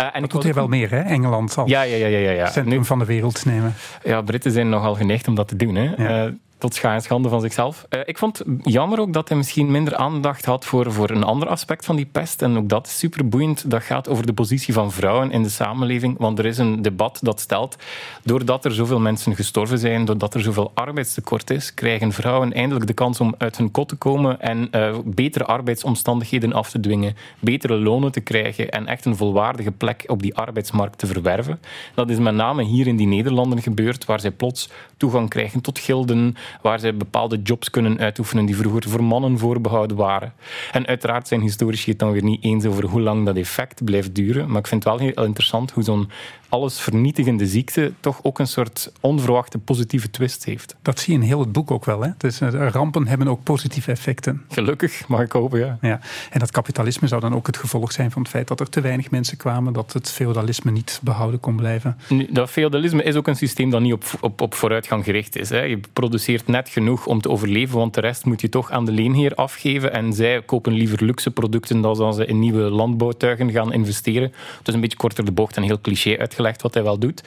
Uh, 0.00 0.06
en 0.12 0.20
dat 0.20 0.30
doet 0.30 0.42
hij 0.42 0.54
wel 0.54 0.68
meer, 0.68 0.90
hè? 0.90 1.00
Engeland 1.00 1.58
als 1.58 1.70
ja, 1.70 1.82
ja, 1.82 1.96
ja, 1.96 2.06
ja, 2.06 2.30
ja. 2.30 2.46
centrum 2.50 2.78
nu, 2.78 2.84
van 2.84 2.98
de 2.98 3.04
wereld 3.04 3.44
nemen. 3.44 3.74
Ja, 4.02 4.22
Britten 4.22 4.50
zijn 4.50 4.68
nogal 4.68 4.94
geneigd 4.94 5.28
om 5.28 5.34
dat 5.34 5.48
te 5.48 5.56
doen. 5.56 5.74
Hè. 5.74 5.90
Ja. 5.96 6.26
Uh, 6.26 6.32
tot 6.64 6.74
schande 6.74 7.28
van 7.28 7.40
zichzelf. 7.40 7.86
Uh, 7.90 8.00
ik 8.04 8.18
vond 8.18 8.38
het 8.38 8.46
jammer 8.62 9.00
ook 9.00 9.12
dat 9.12 9.28
hij 9.28 9.36
misschien 9.36 9.70
minder 9.70 9.96
aandacht 9.96 10.44
had 10.44 10.64
voor, 10.64 10.92
voor 10.92 11.10
een 11.10 11.24
ander 11.24 11.48
aspect 11.48 11.84
van 11.84 11.96
die 11.96 12.06
pest. 12.06 12.42
En 12.42 12.56
ook 12.56 12.68
dat 12.68 12.86
is 12.86 12.98
super 12.98 13.28
boeiend. 13.28 13.70
Dat 13.70 13.82
gaat 13.82 14.08
over 14.08 14.26
de 14.26 14.32
positie 14.32 14.74
van 14.74 14.92
vrouwen 14.92 15.30
in 15.30 15.42
de 15.42 15.48
samenleving. 15.48 16.18
Want 16.18 16.38
er 16.38 16.46
is 16.46 16.58
een 16.58 16.82
debat 16.82 17.18
dat 17.22 17.40
stelt, 17.40 17.76
doordat 18.22 18.64
er 18.64 18.72
zoveel 18.72 19.00
mensen 19.00 19.34
gestorven 19.34 19.78
zijn, 19.78 20.04
doordat 20.04 20.34
er 20.34 20.40
zoveel 20.40 20.70
arbeidstekort 20.74 21.50
is, 21.50 21.74
krijgen 21.74 22.12
vrouwen 22.12 22.52
eindelijk 22.52 22.86
de 22.86 22.92
kans 22.92 23.20
om 23.20 23.34
uit 23.38 23.56
hun 23.56 23.70
kot 23.70 23.88
te 23.88 23.96
komen 23.96 24.40
en 24.40 24.68
uh, 24.72 24.96
betere 25.04 25.44
arbeidsomstandigheden 25.44 26.52
af 26.52 26.70
te 26.70 26.80
dwingen, 26.80 27.16
betere 27.38 27.74
lonen 27.74 28.12
te 28.12 28.20
krijgen 28.20 28.70
en 28.70 28.86
echt 28.86 29.04
een 29.04 29.16
volwaardige 29.16 29.70
plek 29.70 30.04
op 30.06 30.22
die 30.22 30.34
arbeidsmarkt 30.34 30.98
te 30.98 31.06
verwerven. 31.06 31.60
Dat 31.94 32.10
is 32.10 32.18
met 32.18 32.34
name 32.34 32.62
hier 32.62 32.86
in 32.86 32.96
die 32.96 33.06
Nederlanden 33.06 33.62
gebeurd, 33.62 34.04
waar 34.04 34.20
zij 34.20 34.30
plots 34.30 34.70
toegang 34.96 35.28
krijgen 35.28 35.60
tot 35.60 35.78
gilden, 35.78 36.36
waar 36.62 36.78
zij 36.78 36.96
bepaalde 36.96 37.42
jobs 37.42 37.70
kunnen 37.70 37.98
uitoefenen 37.98 38.44
die 38.44 38.56
vroeger 38.56 38.90
voor 38.90 39.04
mannen 39.04 39.38
voorbehouden 39.38 39.96
waren. 39.96 40.32
En 40.72 40.86
uiteraard 40.86 41.28
zijn 41.28 41.40
historici 41.40 41.90
het 41.90 41.98
dan 41.98 42.12
weer 42.12 42.22
niet 42.22 42.44
eens 42.44 42.64
over 42.64 42.84
hoe 42.84 43.00
lang 43.00 43.24
dat 43.24 43.36
effect 43.36 43.84
blijft 43.84 44.14
duren, 44.14 44.48
maar 44.50 44.58
ik 44.58 44.66
vind 44.66 44.84
het 44.84 44.92
wel 44.92 45.06
heel 45.08 45.24
interessant 45.24 45.70
hoe 45.70 45.82
zo'n 45.82 46.10
alles 46.54 46.80
vernietigende 46.80 47.46
ziekte 47.46 47.92
toch 48.00 48.18
ook 48.22 48.38
een 48.38 48.46
soort 48.46 48.92
onverwachte 49.00 49.58
positieve 49.58 50.10
twist 50.10 50.44
heeft. 50.44 50.76
Dat 50.82 51.00
zie 51.00 51.12
je 51.12 51.18
in 51.20 51.26
heel 51.26 51.40
het 51.40 51.52
boek 51.52 51.70
ook 51.70 51.84
wel. 51.84 52.02
Hè? 52.02 52.10
Dus 52.18 52.38
rampen 52.38 53.06
hebben 53.06 53.28
ook 53.28 53.42
positieve 53.42 53.90
effecten. 53.90 54.42
Gelukkig, 54.48 55.08
mag 55.08 55.20
ik 55.20 55.32
hopen, 55.32 55.58
ja. 55.58 55.78
ja. 55.80 56.00
En 56.30 56.38
dat 56.38 56.50
kapitalisme 56.50 57.08
zou 57.08 57.20
dan 57.20 57.34
ook 57.34 57.46
het 57.46 57.56
gevolg 57.56 57.92
zijn 57.92 58.10
van 58.10 58.22
het 58.22 58.30
feit 58.30 58.48
dat 58.48 58.60
er 58.60 58.68
te 58.68 58.80
weinig 58.80 59.10
mensen 59.10 59.36
kwamen, 59.36 59.72
dat 59.72 59.92
het 59.92 60.10
feudalisme 60.10 60.70
niet 60.70 61.00
behouden 61.02 61.40
kon 61.40 61.56
blijven. 61.56 61.96
Nu, 62.08 62.26
dat 62.30 62.50
feudalisme 62.50 63.02
is 63.02 63.14
ook 63.14 63.26
een 63.26 63.36
systeem 63.36 63.70
dat 63.70 63.80
niet 63.80 63.92
op, 63.92 64.04
op, 64.20 64.40
op 64.40 64.54
vooruitgang 64.54 65.04
gericht 65.04 65.36
is. 65.36 65.48
Hè. 65.48 65.60
Je 65.60 65.80
produceert 65.92 66.46
net 66.46 66.68
genoeg 66.68 67.06
om 67.06 67.20
te 67.20 67.28
overleven, 67.28 67.78
want 67.78 67.94
de 67.94 68.00
rest 68.00 68.24
moet 68.24 68.40
je 68.40 68.48
toch 68.48 68.70
aan 68.70 68.84
de 68.84 68.92
leenheer 68.92 69.34
afgeven. 69.34 69.92
En 69.92 70.12
zij 70.12 70.42
kopen 70.42 70.72
liever 70.72 71.04
luxe 71.04 71.30
producten 71.30 71.80
dan 71.80 72.14
ze 72.14 72.26
in 72.26 72.38
nieuwe 72.38 72.62
landbouwtuigen 72.62 73.50
gaan 73.50 73.72
investeren. 73.72 74.32
Het 74.58 74.68
is 74.68 74.74
een 74.74 74.80
beetje 74.80 74.96
korter 74.96 75.24
de 75.24 75.32
bocht 75.32 75.56
en 75.56 75.62
heel 75.62 75.80
cliché 75.80 76.18
uitgelegd 76.18 76.42
wat 76.62 76.74
hij 76.74 76.82
wel 76.82 76.98
doet. 76.98 77.22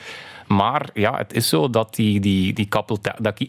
Maar 0.47 0.89
ja, 0.93 1.17
het 1.17 1.33
is 1.33 1.49
zo 1.49 1.69
dat 1.69 1.95
die, 1.95 2.19
die, 2.19 2.53
die, 2.53 2.67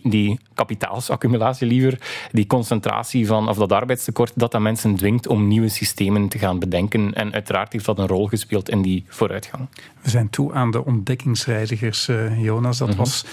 die 0.02 0.40
kapitaalsaccumulatie 0.54 1.66
liever, 1.66 1.98
die 2.32 2.46
concentratie 2.46 3.26
van, 3.26 3.48
of 3.48 3.56
dat 3.56 3.72
arbeidstekort, 3.72 4.32
dat 4.34 4.52
dat 4.52 4.60
mensen 4.60 4.96
dwingt 4.96 5.26
om 5.26 5.48
nieuwe 5.48 5.68
systemen 5.68 6.28
te 6.28 6.38
gaan 6.38 6.58
bedenken. 6.58 7.14
En 7.14 7.32
uiteraard 7.32 7.72
heeft 7.72 7.84
dat 7.84 7.98
een 7.98 8.06
rol 8.06 8.26
gespeeld 8.26 8.68
in 8.68 8.82
die 8.82 9.04
vooruitgang. 9.08 9.68
We 10.02 10.10
zijn 10.10 10.30
toe 10.30 10.52
aan 10.52 10.70
de 10.70 10.84
ontdekkingsreizigers, 10.84 12.08
uh, 12.08 12.42
Jonas. 12.42 12.78
Dat 12.78 12.88
mm 12.88 12.94
-hmm. 12.94 13.04
was 13.04 13.24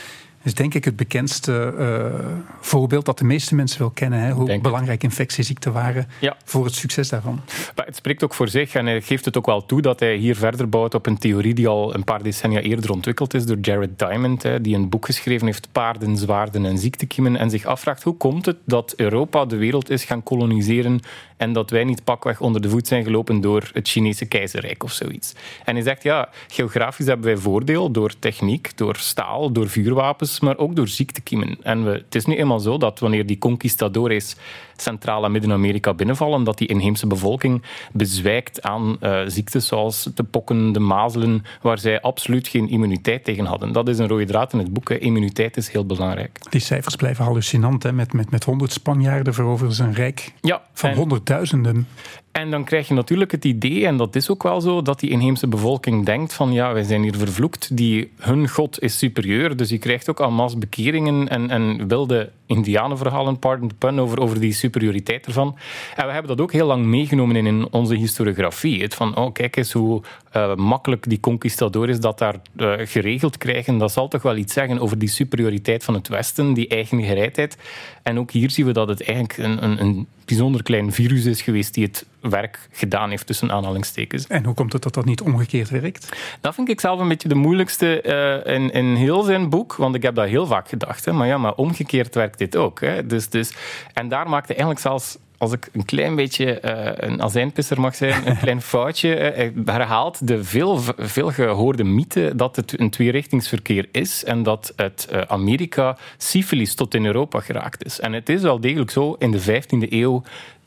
is 0.45 0.53
denk 0.53 0.73
ik 0.73 0.85
het 0.85 0.95
bekendste 0.95 1.73
uh, 1.79 2.41
voorbeeld 2.59 3.05
dat 3.05 3.17
de 3.17 3.25
meeste 3.25 3.55
mensen 3.55 3.79
wel 3.79 3.89
kennen. 3.89 4.19
Hè, 4.19 4.31
hoe 4.31 4.45
denk 4.45 4.63
belangrijk 4.63 5.03
infectieziekten 5.03 5.73
waren 5.73 6.07
ja. 6.19 6.37
voor 6.43 6.65
het 6.65 6.75
succes 6.75 7.09
daarvan. 7.09 7.41
Maar 7.75 7.85
het 7.85 7.95
spreekt 7.95 8.23
ook 8.23 8.33
voor 8.33 8.47
zich 8.47 8.73
en 8.73 8.85
hij 8.85 9.01
geeft 9.01 9.25
het 9.25 9.37
ook 9.37 9.45
wel 9.45 9.65
toe 9.65 9.81
dat 9.81 9.99
hij 9.99 10.15
hier 10.15 10.35
verder 10.35 10.69
bouwt 10.69 10.93
op 10.93 11.05
een 11.05 11.17
theorie 11.17 11.53
die 11.53 11.67
al 11.67 11.95
een 11.95 12.03
paar 12.03 12.23
decennia 12.23 12.59
eerder 12.59 12.91
ontwikkeld 12.91 13.33
is 13.33 13.45
door 13.45 13.57
Jared 13.61 13.99
Diamond, 13.99 14.43
hè, 14.43 14.61
die 14.61 14.75
een 14.75 14.89
boek 14.89 15.05
geschreven 15.05 15.45
heeft, 15.45 15.67
Paarden, 15.71 16.17
Zwaarden 16.17 16.65
en 16.65 16.77
Ziektekiemen, 16.77 17.35
en 17.35 17.49
zich 17.49 17.65
afvraagt 17.65 18.03
hoe 18.03 18.17
komt 18.17 18.45
het 18.45 18.57
dat 18.65 18.93
Europa 18.95 19.45
de 19.45 19.55
wereld 19.55 19.89
is 19.89 20.03
gaan 20.03 20.23
koloniseren 20.23 20.99
en 21.37 21.53
dat 21.53 21.69
wij 21.69 21.83
niet 21.83 22.03
pakweg 22.03 22.41
onder 22.41 22.61
de 22.61 22.69
voet 22.69 22.87
zijn 22.87 23.03
gelopen 23.03 23.41
door 23.41 23.69
het 23.73 23.87
Chinese 23.87 24.25
keizerrijk 24.25 24.83
of 24.83 24.91
zoiets. 24.91 25.33
En 25.65 25.75
hij 25.75 25.83
zegt, 25.83 26.03
ja, 26.03 26.29
geografisch 26.47 27.05
hebben 27.05 27.25
wij 27.25 27.37
voordeel 27.37 27.91
door 27.91 28.19
techniek, 28.19 28.77
door 28.77 28.95
staal, 28.95 29.51
door 29.51 29.69
vuurwapens, 29.69 30.34
maar 30.39 30.57
ook 30.57 30.75
door 30.75 30.87
ziektekiemen. 30.87 31.57
En 31.61 31.83
we, 31.83 31.91
het 31.91 32.15
is 32.15 32.25
nu 32.25 32.35
eenmaal 32.35 32.59
zo 32.59 32.77
dat 32.77 32.99
wanneer 32.99 33.25
die 33.25 33.37
conquistadores 33.37 34.35
Centraal- 34.75 35.25
en 35.25 35.31
Midden-Amerika 35.31 35.93
binnenvallen, 35.93 36.43
dat 36.43 36.57
die 36.57 36.67
inheemse 36.67 37.07
bevolking 37.07 37.63
bezwijkt 37.91 38.61
aan 38.61 38.97
uh, 39.01 39.21
ziektes 39.27 39.67
zoals 39.67 40.09
de 40.15 40.23
pokken, 40.23 40.71
de 40.71 40.79
mazelen, 40.79 41.43
waar 41.61 41.77
zij 41.77 42.01
absoluut 42.01 42.47
geen 42.47 42.69
immuniteit 42.69 43.23
tegen 43.23 43.45
hadden. 43.45 43.71
Dat 43.71 43.89
is 43.89 43.97
een 43.97 44.07
rode 44.07 44.25
draad 44.25 44.53
in 44.53 44.59
het 44.59 44.73
boek. 44.73 44.89
Hè. 44.89 44.97
Immuniteit 44.97 45.57
is 45.57 45.69
heel 45.69 45.85
belangrijk. 45.85 46.39
Die 46.49 46.61
cijfers 46.61 46.95
blijven 46.95 47.25
hallucinant. 47.25 47.83
Hè? 47.83 47.91
Met, 47.91 48.13
met, 48.13 48.31
met 48.31 48.43
100 48.43 48.71
Spanjaarden 48.71 49.33
veroveren 49.33 49.73
ze 49.73 49.83
een 49.83 49.93
rijk 49.93 50.33
ja, 50.41 50.61
van 50.73 50.93
honderdduizenden. 50.93 51.87
En 52.35 52.51
dan 52.51 52.63
krijg 52.63 52.87
je 52.87 52.93
natuurlijk 52.93 53.31
het 53.31 53.45
idee, 53.45 53.85
en 53.85 53.97
dat 53.97 54.15
is 54.15 54.29
ook 54.29 54.43
wel 54.43 54.61
zo, 54.61 54.81
dat 54.81 54.99
die 54.99 55.09
inheemse 55.09 55.47
bevolking 55.47 56.05
denkt 56.05 56.33
van 56.33 56.51
ja, 56.51 56.73
wij 56.73 56.83
zijn 56.83 57.01
hier 57.01 57.15
vervloekt, 57.15 57.77
die, 57.77 58.11
hun 58.19 58.49
god 58.49 58.81
is 58.81 58.97
superieur. 58.97 59.57
Dus 59.57 59.69
je 59.69 59.77
krijgt 59.77 60.09
ook 60.09 60.19
al 60.19 60.31
mass 60.31 60.57
bekeringen 60.57 61.27
en, 61.29 61.49
en 61.49 61.87
wilde 61.87 62.31
indianenverhalen, 62.45 63.39
pardon 63.39 63.67
the 63.67 63.75
pun, 63.75 63.99
over, 63.99 64.19
over 64.19 64.39
die 64.39 64.53
superioriteit 64.65 65.25
ervan. 65.25 65.57
En 65.95 66.05
we 66.05 66.11
hebben 66.11 66.35
dat 66.35 66.41
ook 66.41 66.51
heel 66.51 66.67
lang 66.67 66.85
meegenomen 66.85 67.35
in, 67.35 67.67
onze 67.71 67.95
historiografie. 67.95 68.81
Het 68.81 68.95
van, 68.95 69.15
oh 69.15 69.33
kijk 69.33 69.55
eens 69.55 69.71
hoe 69.71 70.01
uh, 70.35 70.55
makkelijk 70.55 71.09
die 71.09 71.19
conquistadores 71.19 71.99
dat 71.99 72.19
daar 72.19 72.35
uh, 72.57 72.73
geregeld 72.77 73.37
krijgen. 73.37 73.77
Dat 73.77 73.91
zal 73.91 74.07
toch 74.07 74.21
wel 74.21 74.35
iets 74.35 74.53
zeggen 74.53 74.79
over 74.79 74.97
die 74.97 75.09
superioriteit 75.09 75.83
van 75.83 75.93
het 75.93 76.07
Westen, 76.07 76.53
die 76.53 76.67
eigen 76.67 77.03
gereidheid. 77.03 77.57
En 78.03 78.19
ook 78.19 78.31
hier 78.31 78.49
zien 78.49 78.65
we 78.65 78.71
dat 78.71 78.87
het 78.87 79.03
eigenlijk 79.03 79.37
een, 79.37 79.63
een, 79.63 79.81
een 79.81 80.07
bijzonder 80.25 80.63
klein 80.63 80.91
virus 80.91 81.25
is 81.25 81.41
geweest 81.41 81.73
die 81.73 81.83
het 81.83 82.05
werk 82.29 82.67
gedaan 82.71 83.09
heeft 83.09 83.27
tussen 83.27 83.51
aanhalingstekens. 83.51 84.27
En 84.27 84.45
hoe 84.45 84.53
komt 84.53 84.73
het 84.73 84.83
dat 84.83 84.93
dat 84.93 85.05
niet 85.05 85.21
omgekeerd 85.21 85.69
werkt? 85.69 86.17
Dat 86.41 86.55
vind 86.55 86.69
ik 86.69 86.79
zelf 86.79 86.99
een 86.99 87.07
beetje 87.07 87.27
de 87.27 87.35
moeilijkste 87.35 88.03
uh, 88.45 88.53
in, 88.53 88.71
in 88.71 88.95
heel 88.95 89.23
zijn 89.23 89.49
boek, 89.49 89.75
want 89.75 89.95
ik 89.95 90.01
heb 90.01 90.15
dat 90.15 90.27
heel 90.27 90.45
vaak 90.45 90.69
gedacht. 90.69 91.05
Hè. 91.05 91.13
Maar 91.13 91.27
ja, 91.27 91.37
maar 91.37 91.53
omgekeerd 91.53 92.15
werkt 92.15 92.37
dit 92.37 92.55
ook. 92.55 92.81
Hè. 92.81 93.05
Dus, 93.05 93.29
dus, 93.29 93.53
en 93.93 94.09
daar 94.09 94.29
maakte 94.29 94.53
eigenlijk 94.53 94.81
zelfs 94.81 95.17
als 95.37 95.51
ik 95.51 95.69
een 95.71 95.85
klein 95.85 96.15
beetje 96.15 96.61
uh, 96.65 97.09
een 97.09 97.21
azijnpisser 97.21 97.79
mag 97.79 97.95
zijn, 97.95 98.27
een 98.27 98.37
klein 98.37 98.61
foutje. 98.71 99.35
Uh, 99.55 99.65
herhaalt 99.65 100.27
de 100.27 100.43
veel, 100.43 100.79
veel 100.97 101.31
gehoorde 101.31 101.83
mythe 101.83 102.35
dat 102.35 102.55
het 102.55 102.79
een 102.79 102.89
tweerichtingsverkeer 102.89 103.87
is 103.91 104.23
en 104.23 104.43
dat 104.43 104.73
uit 104.75 105.07
uh, 105.11 105.21
Amerika 105.21 105.97
syfilis 106.17 106.75
tot 106.75 106.93
in 106.93 107.05
Europa 107.05 107.39
geraakt 107.39 107.85
is. 107.85 107.99
En 107.99 108.13
het 108.13 108.29
is 108.29 108.41
wel 108.41 108.59
degelijk 108.59 108.91
zo, 108.91 109.15
in 109.19 109.31
de 109.31 109.41
15e 109.41 109.89
eeuw 109.89 110.23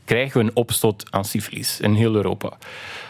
krijgen 0.08 0.40
we 0.40 0.46
een 0.46 0.56
opstot 0.56 1.04
aan 1.10 1.24
syfilis 1.24 1.80
in 1.80 1.94
heel 1.94 2.14
Europa. 2.14 2.56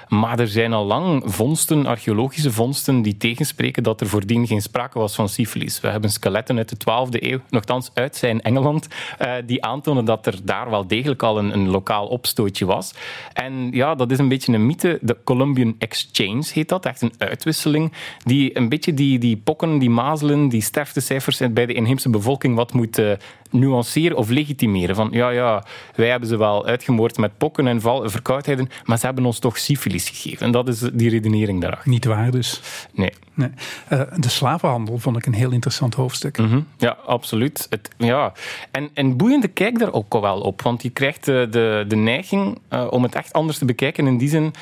Maar 0.08 0.38
er 0.38 0.48
zijn 0.48 0.72
al 0.72 0.84
lang 0.84 1.22
vondsten, 1.24 1.86
archeologische 1.86 2.52
vondsten, 2.52 3.02
die 3.02 3.16
tegenspreken 3.16 3.82
dat 3.82 4.00
er 4.00 4.08
voordien 4.08 4.46
geen 4.46 4.62
sprake 4.62 4.98
was 4.98 5.14
van 5.14 5.28
syfilis. 5.28 5.80
We 5.80 5.88
hebben 5.88 6.10
skeletten 6.10 6.56
uit 6.56 6.68
de 6.68 6.76
12e 6.76 7.22
eeuw, 7.22 7.40
nogthans 7.50 7.90
uit 7.94 8.16
zijn 8.16 8.42
Engeland, 8.42 8.88
uh, 9.20 9.32
die 9.46 9.64
aantonen 9.64 10.04
dat 10.04 10.26
er 10.26 10.34
daar 10.42 10.70
wel 10.70 10.86
degelijk 10.86 11.22
al 11.22 11.38
een, 11.38 11.52
een 11.52 11.68
lokaal 11.68 12.06
opstootje 12.06 12.66
was. 12.66 12.94
En 13.32 13.70
ja, 13.72 13.94
dat 13.94 14.10
is 14.10 14.18
een 14.18 14.28
beetje 14.28 14.52
een 14.52 14.66
mythe. 14.66 14.98
De 15.00 15.16
Columbian 15.24 15.74
Exchange 15.78 16.44
heet 16.52 16.68
dat, 16.68 16.86
echt 16.86 17.02
een 17.02 17.12
uitwisseling, 17.18 17.92
die 18.24 18.56
een 18.56 18.68
beetje 18.68 18.94
die, 18.94 19.18
die 19.18 19.36
pokken, 19.36 19.78
die 19.78 19.90
mazelen, 19.90 20.48
die 20.48 20.62
sterftecijfers 20.62 21.40
bij 21.50 21.66
de 21.66 21.72
inheemse 21.72 22.10
bevolking 22.10 22.54
wat 22.54 22.72
moet 22.72 22.98
uh, 22.98 23.12
nuanceren 23.50 24.16
of 24.16 24.28
legitimeren. 24.28 24.94
Van 24.94 25.08
ja, 25.10 25.30
ja, 25.30 25.64
wij 25.94 26.08
hebben 26.08 26.28
ze 26.28 26.36
wel 26.36 26.66
uitgemoord 26.66 27.16
met 27.16 27.38
pokken 27.38 27.66
en 27.66 27.80
val, 27.80 28.10
verkoudheden, 28.10 28.68
maar 28.84 28.98
ze 28.98 29.06
hebben 29.06 29.24
ons 29.24 29.38
toch 29.38 29.58
syfilis 29.58 30.08
gegeven. 30.08 30.46
En 30.46 30.52
dat 30.52 30.68
is 30.68 30.78
die 30.78 31.10
redenering 31.10 31.60
daarachter. 31.60 31.90
Niet 31.90 32.04
waar 32.04 32.30
dus? 32.30 32.60
Nee. 32.92 33.12
nee. 33.34 33.50
Uh, 33.92 34.00
de 34.16 34.28
slavenhandel 34.28 34.98
vond 34.98 35.16
ik 35.16 35.26
een 35.26 35.34
heel 35.34 35.50
interessant 35.50 35.94
hoofdstuk. 35.94 36.38
Mm 36.38 36.48
-hmm. 36.48 36.66
Ja, 36.78 36.96
absoluut. 37.06 37.66
Het, 37.70 37.90
ja. 37.96 38.32
En, 38.70 38.90
en 38.94 39.16
boeiende 39.16 39.48
kijk 39.48 39.78
daar 39.78 39.92
ook 39.92 40.20
wel 40.20 40.40
op, 40.40 40.62
want 40.62 40.82
je 40.82 40.90
krijgt 40.90 41.24
de, 41.24 41.46
de, 41.50 41.84
de 41.88 41.96
neiging 41.96 42.58
uh, 42.70 42.86
om 42.90 43.02
het 43.02 43.14
echt 43.14 43.32
anders 43.32 43.58
te 43.58 43.64
bekijken 43.64 44.06
in 44.06 44.18
die 44.18 44.28
zin 44.28 44.52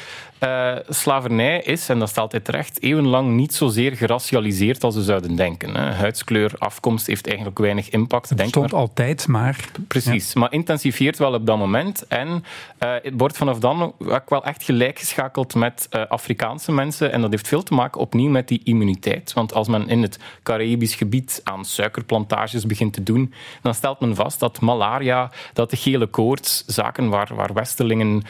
uh, 0.41 0.73
slavernij 0.89 1.61
is, 1.61 1.89
en 1.89 1.99
dat 1.99 2.09
staat 2.09 2.23
altijd 2.23 2.45
terecht, 2.45 2.83
eeuwenlang 2.83 3.31
niet 3.31 3.55
zozeer 3.55 3.97
geracialiseerd 3.97 4.85
als 4.85 4.95
we 4.95 5.03
zouden 5.03 5.37
denken. 5.37 5.75
Hè. 5.75 5.93
Huidskleur, 5.93 6.53
afkomst 6.59 7.07
heeft 7.07 7.27
eigenlijk 7.27 7.59
weinig 7.59 7.89
impact. 7.89 8.29
Het 8.29 8.49
stond 8.49 8.71
maar. 8.73 8.81
altijd, 8.81 9.27
maar... 9.27 9.71
Precies, 9.89 10.33
ja. 10.33 10.41
maar 10.41 10.53
intensifieert 10.53 11.19
wel 11.19 11.35
op 11.35 11.47
dat 11.47 11.59
moment. 11.59 12.07
En 12.07 12.29
uh, 12.29 12.95
het 13.03 13.13
wordt 13.17 13.37
vanaf 13.37 13.59
dan 13.59 13.95
ook 13.99 14.31
wel 14.31 14.45
echt 14.45 14.63
gelijkgeschakeld 14.63 15.55
met 15.55 15.89
uh, 15.91 16.03
Afrikaanse 16.09 16.73
mensen. 16.73 17.13
En 17.13 17.21
dat 17.21 17.31
heeft 17.31 17.49
veel 17.49 17.63
te 17.63 17.75
maken 17.75 18.01
opnieuw 18.01 18.31
met 18.31 18.49
die 18.49 18.61
immuniteit. 18.65 19.33
Want 19.33 19.55
als 19.55 19.69
men 19.69 19.89
in 19.89 20.03
het 20.03 20.19
Caribisch 20.43 20.95
gebied 20.95 21.41
aan 21.45 21.65
suikerplantages 21.65 22.67
begint 22.67 22.93
te 22.93 23.03
doen, 23.03 23.33
dan 23.63 23.75
stelt 23.75 24.01
men 24.01 24.15
vast 24.15 24.41
dat 24.41 24.61
malaria, 24.61 25.31
dat 25.53 25.71
de 25.71 25.77
gele 25.77 26.07
koorts, 26.07 26.65
zaken 26.67 27.09
waar, 27.09 27.35
waar 27.35 27.53
Westelingen 27.55 28.23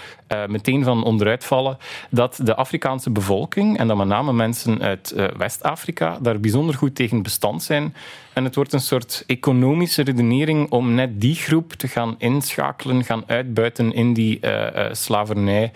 meteen 0.47 0.85
van 0.85 1.05
onderuit 1.05 1.45
vallen, 1.45 1.79
dat 2.11 2.41
de 2.43 2.55
Afrikaanse 2.55 3.11
bevolking, 3.11 3.79
en 3.79 3.89
dan 3.89 3.97
met 3.97 4.07
name 4.07 4.33
mensen 4.33 4.83
uit 4.83 5.13
uh, 5.17 5.25
West-Afrika, 5.37 6.19
daar 6.21 6.41
bijzonder 6.41 6.75
goed 6.75 6.95
tegen 6.95 7.23
bestand 7.23 7.63
zijn. 7.63 7.95
En 8.37 8.45
het 8.45 8.55
wordt 8.55 8.73
een 8.73 8.81
soort 8.81 9.25
economische 9.27 10.03
redenering 10.03 10.71
om 10.71 10.95
net 10.95 11.21
die 11.21 11.35
groep 11.35 11.73
te 11.73 11.89
gaan 11.89 12.15
inschakelen, 12.19 13.05
gaan 13.05 13.23
uitbuiten 13.27 13.93
in 13.93 14.13
die 14.13 14.39
uh, 14.41 14.51
uh, 14.51 14.87
slavernij. 14.93 15.73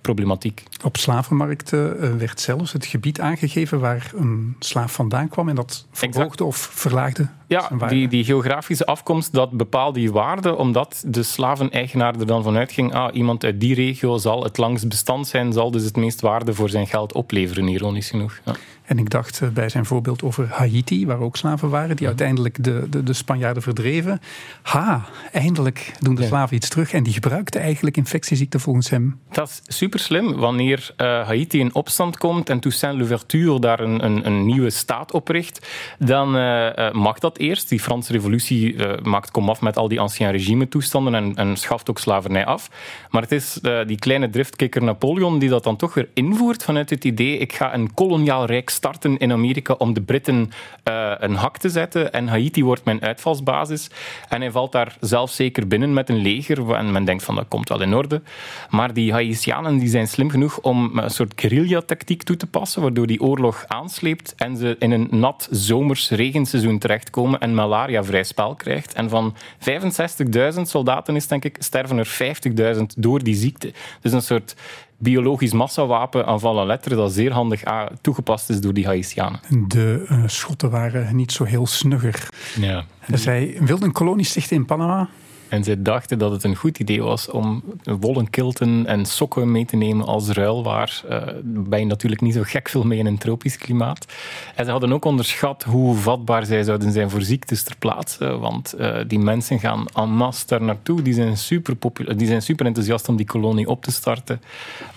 problematiek. 0.00 0.62
Op 0.84 0.96
slavenmarkten 0.96 2.18
werd 2.18 2.40
zelfs 2.40 2.72
het 2.72 2.86
gebied 2.86 3.20
aangegeven 3.20 3.80
waar 3.80 4.10
een 4.14 4.56
slaaf 4.58 4.92
vandaan 4.92 5.28
kwam 5.28 5.48
en 5.48 5.54
dat 5.54 5.86
verhoogde 5.92 6.44
of 6.44 6.56
verlaagde 6.56 7.28
ja, 7.46 7.70
die, 7.88 8.08
die, 8.08 8.24
geografische 8.24 8.86
afkomst, 8.86 9.32
dat 9.32 9.50
bepaalde 9.50 9.98
die 9.98 10.12
waarde, 10.12 10.56
omdat 10.56 11.04
de 11.06 11.22
slaveneigenaar 11.22 12.14
er 12.14 12.26
dan 12.26 12.42
vanuit 12.42 12.72
ging, 12.72 12.94
ah, 12.94 13.14
iemand 13.14 13.44
uit 13.44 13.60
die 13.60 13.74
regio 13.74 14.16
zal 14.16 14.42
het 14.42 14.56
langst 14.56 14.88
bestand 14.88 15.26
zijn, 15.26 15.52
zal 15.52 15.70
dus 15.70 15.84
het 15.84 15.96
meest 15.96 16.20
waarde 16.20 16.54
voor 16.54 16.68
zijn 16.68 16.86
geld 16.86 17.12
opleveren, 17.12 17.68
ironisch 17.68 18.10
genoeg. 18.10 18.40
Ja. 18.44 18.54
En 18.86 18.98
ik 18.98 19.10
dacht 19.10 19.40
eh, 19.40 19.48
bij 19.48 19.68
zijn 19.68 19.84
voorbeeld 19.84 20.22
over 20.22 20.48
Haiti, 20.50 21.06
waar 21.06 21.20
ook 21.20 21.36
slaven 21.36 21.68
waren, 21.68 21.96
die 21.96 22.06
uiteindelijk 22.06 22.64
de, 22.64 22.86
de, 22.90 23.02
de 23.02 23.12
Spanjaarden 23.12 23.62
verdreven. 23.62 24.20
Ha, 24.62 25.04
eindelijk 25.32 25.92
doen 26.00 26.14
de 26.14 26.26
slaven 26.26 26.56
iets 26.56 26.68
terug. 26.68 26.92
En 26.92 27.02
die 27.02 27.12
gebruikten 27.12 27.60
eigenlijk 27.60 27.96
infectieziekten 27.96 28.60
volgens 28.60 28.90
hem. 28.90 29.20
Dat 29.30 29.62
is 29.66 29.76
super 29.76 30.00
slim. 30.00 30.34
Wanneer 30.34 30.94
uh, 30.96 31.06
Haiti 31.26 31.58
in 31.58 31.74
opstand 31.74 32.18
komt 32.18 32.50
en 32.50 32.60
Toussaint 32.60 32.98
Louverture 32.98 33.60
daar 33.60 33.80
een, 33.80 34.04
een, 34.04 34.26
een 34.26 34.46
nieuwe 34.46 34.70
staat 34.70 35.12
opricht, 35.12 35.66
dan 35.98 36.36
uh, 36.36 36.92
mag 36.92 37.18
dat 37.18 37.38
eerst. 37.38 37.68
Die 37.68 37.80
Franse 37.80 38.12
revolutie 38.12 38.74
uh, 38.74 38.92
maakt 39.02 39.30
komaf 39.30 39.60
met 39.60 39.76
al 39.76 39.88
die 39.88 40.00
ancien 40.00 40.30
regime 40.30 40.68
toestanden 40.68 41.14
en, 41.14 41.34
en, 41.36 41.56
schaft 41.56 41.90
ook 41.90 41.98
slavernij 41.98 42.44
af. 42.44 42.70
Maar 43.10 43.22
het 43.22 43.32
is 43.32 43.60
die 43.86 43.98
kleine 43.98 44.30
driftkikker 44.30 44.82
Napoleon 44.82 45.38
die 45.38 45.48
dat 45.48 45.64
dan 45.64 45.76
toch 45.76 45.94
weer 45.94 46.08
invoert 46.14 46.62
vanuit 46.62 46.90
het 46.90 47.04
idee, 47.04 47.38
ik 47.38 47.52
ga 47.52 47.74
een 47.74 47.94
koloniaal 47.94 48.44
rijk 48.44 48.70
starten 48.76 49.18
in 49.18 49.32
Amerika 49.32 49.74
om 49.78 49.94
de 49.94 50.00
Britten 50.00 50.50
uh, 50.88 51.12
een 51.18 51.34
hak 51.34 51.58
te 51.58 51.68
zetten. 51.68 52.12
En 52.12 52.28
Haiti 52.28 52.64
wordt 52.64 52.84
mijn 52.84 53.02
uitvalsbasis. 53.02 53.90
En 54.28 54.40
hij 54.40 54.50
valt 54.50 54.72
daar 54.72 54.96
zelf 55.00 55.30
zeker 55.30 55.66
binnen 55.66 55.92
met 55.92 56.08
een 56.08 56.22
leger. 56.22 56.74
En 56.74 56.92
men 56.92 57.04
denkt 57.04 57.24
van 57.24 57.34
dat 57.34 57.48
komt 57.48 57.68
wel 57.68 57.82
in 57.82 57.94
orde. 57.94 58.22
Maar 58.70 58.92
die 58.92 59.12
Haitianen 59.12 59.78
die 59.78 59.88
zijn 59.88 60.08
slim 60.08 60.30
genoeg 60.30 60.58
om 60.60 60.98
een 60.98 61.10
soort 61.10 61.32
guerrilla-tactiek 61.36 62.22
toe 62.22 62.36
te 62.36 62.46
passen, 62.46 62.82
waardoor 62.82 63.06
die 63.06 63.20
oorlog 63.20 63.64
aansleept 63.66 64.34
en 64.36 64.56
ze 64.56 64.76
in 64.78 64.90
een 64.90 65.08
nat 65.10 65.48
zomers 65.50 66.10
regenseizoen 66.10 66.78
terechtkomen 66.78 67.40
en 67.40 67.54
malaria 67.54 68.04
vrij 68.04 68.24
spel 68.24 68.54
krijgt. 68.54 68.92
En 68.92 69.08
van 69.08 69.34
65.000 70.54 70.60
soldaten 70.62 71.16
is 71.16 71.26
denk 71.26 71.44
ik, 71.44 71.56
sterven 71.58 71.98
er 71.98 72.36
50.000 72.76 72.82
door 72.96 73.22
die 73.22 73.34
ziekte. 73.34 73.72
Dus 74.00 74.12
een 74.12 74.22
soort 74.22 74.54
biologisch 74.98 75.52
massawapen 75.52 76.26
aan 76.26 76.40
vallen 76.40 76.66
letteren 76.66 76.98
dat 76.98 77.12
zeer 77.12 77.32
handig 77.32 77.62
toegepast 78.00 78.50
is 78.50 78.60
door 78.60 78.74
die 78.74 78.86
Haitianen. 78.86 79.40
De 79.68 80.06
uh, 80.10 80.22
Schotten 80.26 80.70
waren 80.70 81.16
niet 81.16 81.32
zo 81.32 81.44
heel 81.44 81.66
snugger. 81.66 82.28
Ja. 82.60 82.84
Zij 83.12 83.56
wilden 83.60 83.86
een 83.86 83.92
kolonie 83.92 84.24
stichten 84.24 84.56
in 84.56 84.64
Panama. 84.64 85.08
En 85.48 85.64
zij 85.64 85.82
dachten 85.82 86.18
dat 86.18 86.30
het 86.30 86.44
een 86.44 86.56
goed 86.56 86.78
idee 86.78 87.02
was 87.02 87.30
om 87.30 87.62
wollen 87.82 88.30
kilten 88.30 88.86
en 88.86 89.06
sokken 89.06 89.50
mee 89.52 89.64
te 89.64 89.76
nemen 89.76 90.06
als 90.06 90.28
ruilwaar. 90.28 91.02
Uh, 91.10 91.22
ben 91.42 91.78
je 91.78 91.84
natuurlijk 91.86 92.20
niet 92.20 92.34
zo 92.34 92.42
gek 92.44 92.68
veel 92.68 92.84
mee 92.84 92.98
in 92.98 93.06
een 93.06 93.18
tropisch 93.18 93.56
klimaat. 93.56 94.06
En 94.54 94.64
ze 94.64 94.70
hadden 94.70 94.92
ook 94.92 95.04
onderschat 95.04 95.62
hoe 95.62 95.96
vatbaar 95.96 96.46
zij 96.46 96.62
zouden 96.62 96.92
zijn 96.92 97.10
voor 97.10 97.22
ziektes 97.22 97.62
ter 97.62 97.76
plaatse. 97.78 98.38
Want 98.38 98.74
uh, 98.78 98.96
die 99.06 99.18
mensen 99.18 99.58
gaan 99.58 99.86
en 99.94 100.08
masse 100.08 100.46
daar 100.46 100.62
naartoe. 100.62 101.02
Die 101.02 101.14
zijn, 101.14 101.36
super 101.36 101.76
die 102.16 102.26
zijn 102.26 102.42
super 102.42 102.66
enthousiast 102.66 103.08
om 103.08 103.16
die 103.16 103.26
kolonie 103.26 103.68
op 103.68 103.82
te 103.82 103.90
starten. 103.90 104.40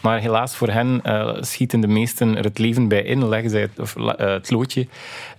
Maar 0.01 0.19
helaas 0.19 0.55
voor 0.55 0.69
hen 0.69 1.01
uh, 1.05 1.35
schieten 1.39 1.79
de 1.79 1.87
meesten 1.87 2.37
er 2.37 2.43
het 2.43 2.57
leven 2.57 2.87
bij 2.87 3.03
in, 3.03 3.27
leggen 3.27 3.49
zij 3.49 3.61
het, 3.61 3.79
of, 3.79 3.95
het 4.17 4.51
loodje. 4.51 4.87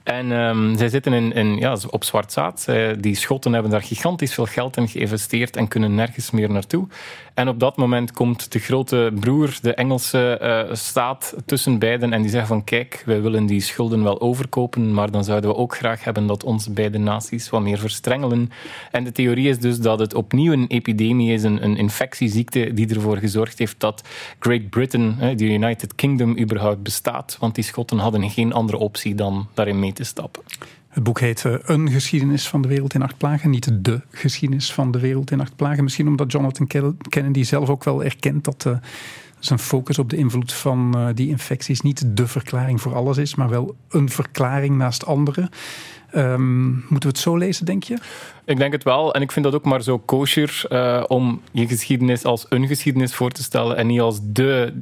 En 0.03 0.31
um, 0.31 0.77
zij 0.77 0.89
zitten 0.89 1.33
in, 1.33 1.57
ja, 1.57 1.77
op 1.91 2.05
zwart 2.05 2.33
zaad. 2.33 2.67
die 2.99 3.15
Schotten 3.15 3.53
hebben 3.53 3.71
daar 3.71 3.83
gigantisch 3.83 4.35
veel 4.35 4.47
geld 4.47 4.77
in 4.77 4.89
geïnvesteerd 5.01 5.57
en 5.57 5.69
kunnen 5.69 5.95
nergens 5.95 6.31
meer 6.31 6.51
naartoe. 6.51 6.87
En 7.35 7.49
op 7.49 7.59
dat 7.59 7.77
moment 7.77 8.13
komt 8.13 8.53
de 8.53 8.59
grote 8.59 9.13
broer, 9.21 9.59
de 9.63 9.75
Engelse 9.75 10.39
uh, 10.43 10.75
staat, 10.75 11.35
tussen 11.47 11.79
beiden 11.79 12.13
en 12.13 12.23
die 12.23 12.31
zegt 12.31 12.47
van 12.47 12.65
kijk, 12.65 13.03
wij 13.07 13.23
willen 13.23 13.47
die 13.47 13.61
schulden 13.61 14.03
wel 14.03 14.21
overkopen, 14.21 14.95
maar 14.95 15.11
dan 15.11 15.25
zouden 15.25 15.51
we 15.51 15.57
ook 15.57 15.77
graag 15.77 16.05
hebben 16.05 16.27
dat 16.27 16.45
onze 16.45 16.71
beide 16.73 16.99
naties 16.99 17.51
wat 17.51 17.63
meer 17.63 17.79
verstrengelen. 17.79 18.51
En 18.91 19.05
de 19.05 19.13
theorie 19.13 19.49
is 19.49 19.59
dus 19.59 19.79
dat 19.79 19.99
het 19.99 20.15
opnieuw 20.15 20.53
een 20.53 20.67
epidemie 20.67 21.33
is, 21.33 21.43
een, 21.43 21.65
een 21.65 21.77
infectieziekte 21.77 22.75
die 22.75 22.95
ervoor 22.95 23.17
gezorgd 23.17 23.59
heeft 23.59 23.81
dat 23.81 24.03
Great 24.39 24.71
Britain, 24.71 25.37
de 25.37 25.45
United 25.45 25.95
Kingdom, 25.95 26.39
überhaupt 26.39 26.83
bestaat. 26.83 27.37
Want 27.41 27.55
die 27.55 27.65
Schotten 27.65 27.99
hadden 27.99 28.31
geen 28.31 28.53
andere 28.53 28.79
optie 28.79 29.15
dan 29.15 29.49
daarin 29.55 29.79
mee 29.79 29.93
te 29.93 30.05
stappen. 30.05 30.43
Het 30.91 31.03
boek 31.03 31.21
heet 31.21 31.45
uh, 31.45 31.55
Een 31.63 31.91
geschiedenis 31.91 32.49
van 32.49 32.63
de 32.63 32.69
wereld 32.69 32.95
in 32.95 33.03
acht 33.03 33.17
plagen, 33.17 33.51
niet 33.51 33.85
de 33.85 34.01
geschiedenis 34.11 34.73
van 34.73 34.91
de 34.91 35.01
wereld 35.01 35.31
in 35.31 35.41
acht 35.41 35.57
plagen. 35.57 35.85
Misschien 35.85 36.09
omdat 36.09 36.33
Jonathan 36.33 36.67
Kennedy 37.09 37.43
zelf 37.43 37.69
ook 37.69 37.85
wel 37.85 38.05
erkent 38.05 38.45
dat 38.45 38.65
uh, 38.67 38.77
zijn 39.39 39.59
focus 39.59 39.99
op 39.99 40.11
de 40.11 40.17
invloed 40.17 40.53
van 40.53 40.95
uh, 40.97 41.09
die 41.15 41.29
infecties 41.29 41.81
niet 41.81 42.17
de 42.17 42.27
verklaring 42.27 42.81
voor 42.81 42.95
alles 42.95 43.17
is, 43.17 43.35
maar 43.35 43.49
wel 43.49 43.77
een 43.89 44.09
verklaring 44.09 44.77
naast 44.77 45.07
andere. 45.07 45.51
Um, 46.15 46.73
moeten 46.73 47.09
we 47.09 47.09
het 47.09 47.19
zo 47.19 47.37
lezen, 47.37 47.67
denk 47.67 47.83
je? 47.83 47.99
Ik 48.45 48.57
denk 48.57 48.73
het 48.73 48.85
wel. 48.85 49.15
En 49.15 49.23
ik 49.23 49.33
vind 49.33 49.45
dat 49.45 49.55
ook 49.55 49.65
maar 49.65 49.83
zo 49.83 49.99
kosher 49.99 50.67
om 51.09 51.41
je 51.53 51.69
geschiedenis 51.69 52.25
als 52.25 52.47
een 52.49 52.67
geschiedenis 52.67 53.15
voor 53.15 53.31
te 53.31 53.43
stellen 53.43 53.77
en 53.77 53.87
niet 53.87 54.01
als 54.01 54.21
de 54.23 54.73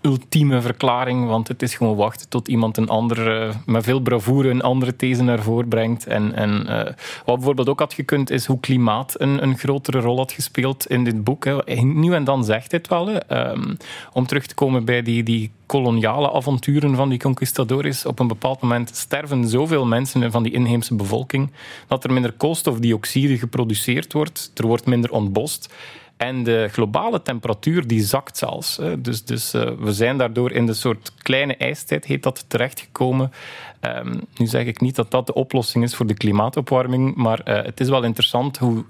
ultieme 0.00 0.60
verklaring, 0.60 1.26
want 1.26 1.48
het 1.48 1.62
is 1.62 1.74
gewoon 1.74 1.96
wachten 1.96 2.28
tot 2.28 2.48
iemand 2.48 2.76
een 2.76 2.88
andere, 2.88 3.52
met 3.66 3.84
veel 3.84 4.00
bravoure 4.00 4.50
een 4.50 4.62
andere 4.62 4.96
these 4.96 5.22
naar 5.22 5.42
voren 5.42 5.68
brengt. 5.68 6.06
En, 6.06 6.34
en 6.34 6.66
uh, 6.68 6.76
wat 7.24 7.36
bijvoorbeeld 7.36 7.68
ook 7.68 7.78
had 7.78 7.94
gekund, 7.94 8.30
is 8.30 8.46
hoe 8.46 8.60
klimaat 8.60 9.14
een, 9.20 9.42
een 9.42 9.58
grotere 9.58 10.00
rol 10.00 10.16
had 10.16 10.32
gespeeld 10.32 10.86
in 10.86 11.04
dit 11.04 11.24
boek. 11.24 11.44
Hè. 11.44 11.74
Nu 11.82 12.14
en 12.14 12.24
dan 12.24 12.44
zegt 12.44 12.72
het 12.72 12.88
wel. 12.88 13.08
Um, 13.08 13.76
om 14.12 14.26
terug 14.26 14.46
te 14.46 14.54
komen 14.54 14.84
bij 14.84 15.02
die, 15.02 15.22
die 15.22 15.50
koloniale 15.66 16.32
avonturen 16.32 16.94
van 16.94 17.08
die 17.08 17.18
conquistadores. 17.18 18.06
Op 18.06 18.18
een 18.18 18.28
bepaald 18.28 18.60
moment 18.60 18.96
sterven 18.96 19.48
zoveel 19.48 19.86
mensen 19.86 20.30
van 20.30 20.42
die 20.42 20.52
inheemse 20.52 20.94
bevolking 20.94 21.50
dat 21.86 22.04
er 22.04 22.12
minder 22.12 22.32
koolstofdioxide 22.32 23.38
geproduceerd 23.38 24.12
wordt, 24.12 24.50
er 24.54 24.66
wordt 24.66 24.86
minder 24.86 25.10
ontbost. 25.10 25.74
En 26.22 26.42
de 26.42 26.68
globale 26.72 27.22
temperatuur 27.22 27.86
die 27.86 28.02
zakt 28.02 28.38
zelfs. 28.38 28.80
Dus, 28.98 29.24
dus 29.24 29.54
uh, 29.54 29.70
we 29.78 29.92
zijn 29.92 30.18
daardoor 30.18 30.52
in 30.52 30.66
de 30.66 30.74
soort 30.74 31.12
kleine 31.22 31.56
ijstijd, 31.56 32.04
heet 32.04 32.22
dat, 32.22 32.44
terechtgekomen. 32.48 33.32
Um, 33.80 34.20
nu 34.36 34.46
zeg 34.46 34.66
ik 34.66 34.80
niet 34.80 34.94
dat 34.94 35.10
dat 35.10 35.26
de 35.26 35.34
oplossing 35.34 35.84
is 35.84 35.94
voor 35.94 36.06
de 36.06 36.14
klimaatopwarming, 36.14 37.14
maar 37.14 37.40
uh, 37.44 37.62
het 37.62 37.80
is 37.80 37.88
wel 37.88 38.02
interessant 38.02 38.58
hoe 38.58 38.84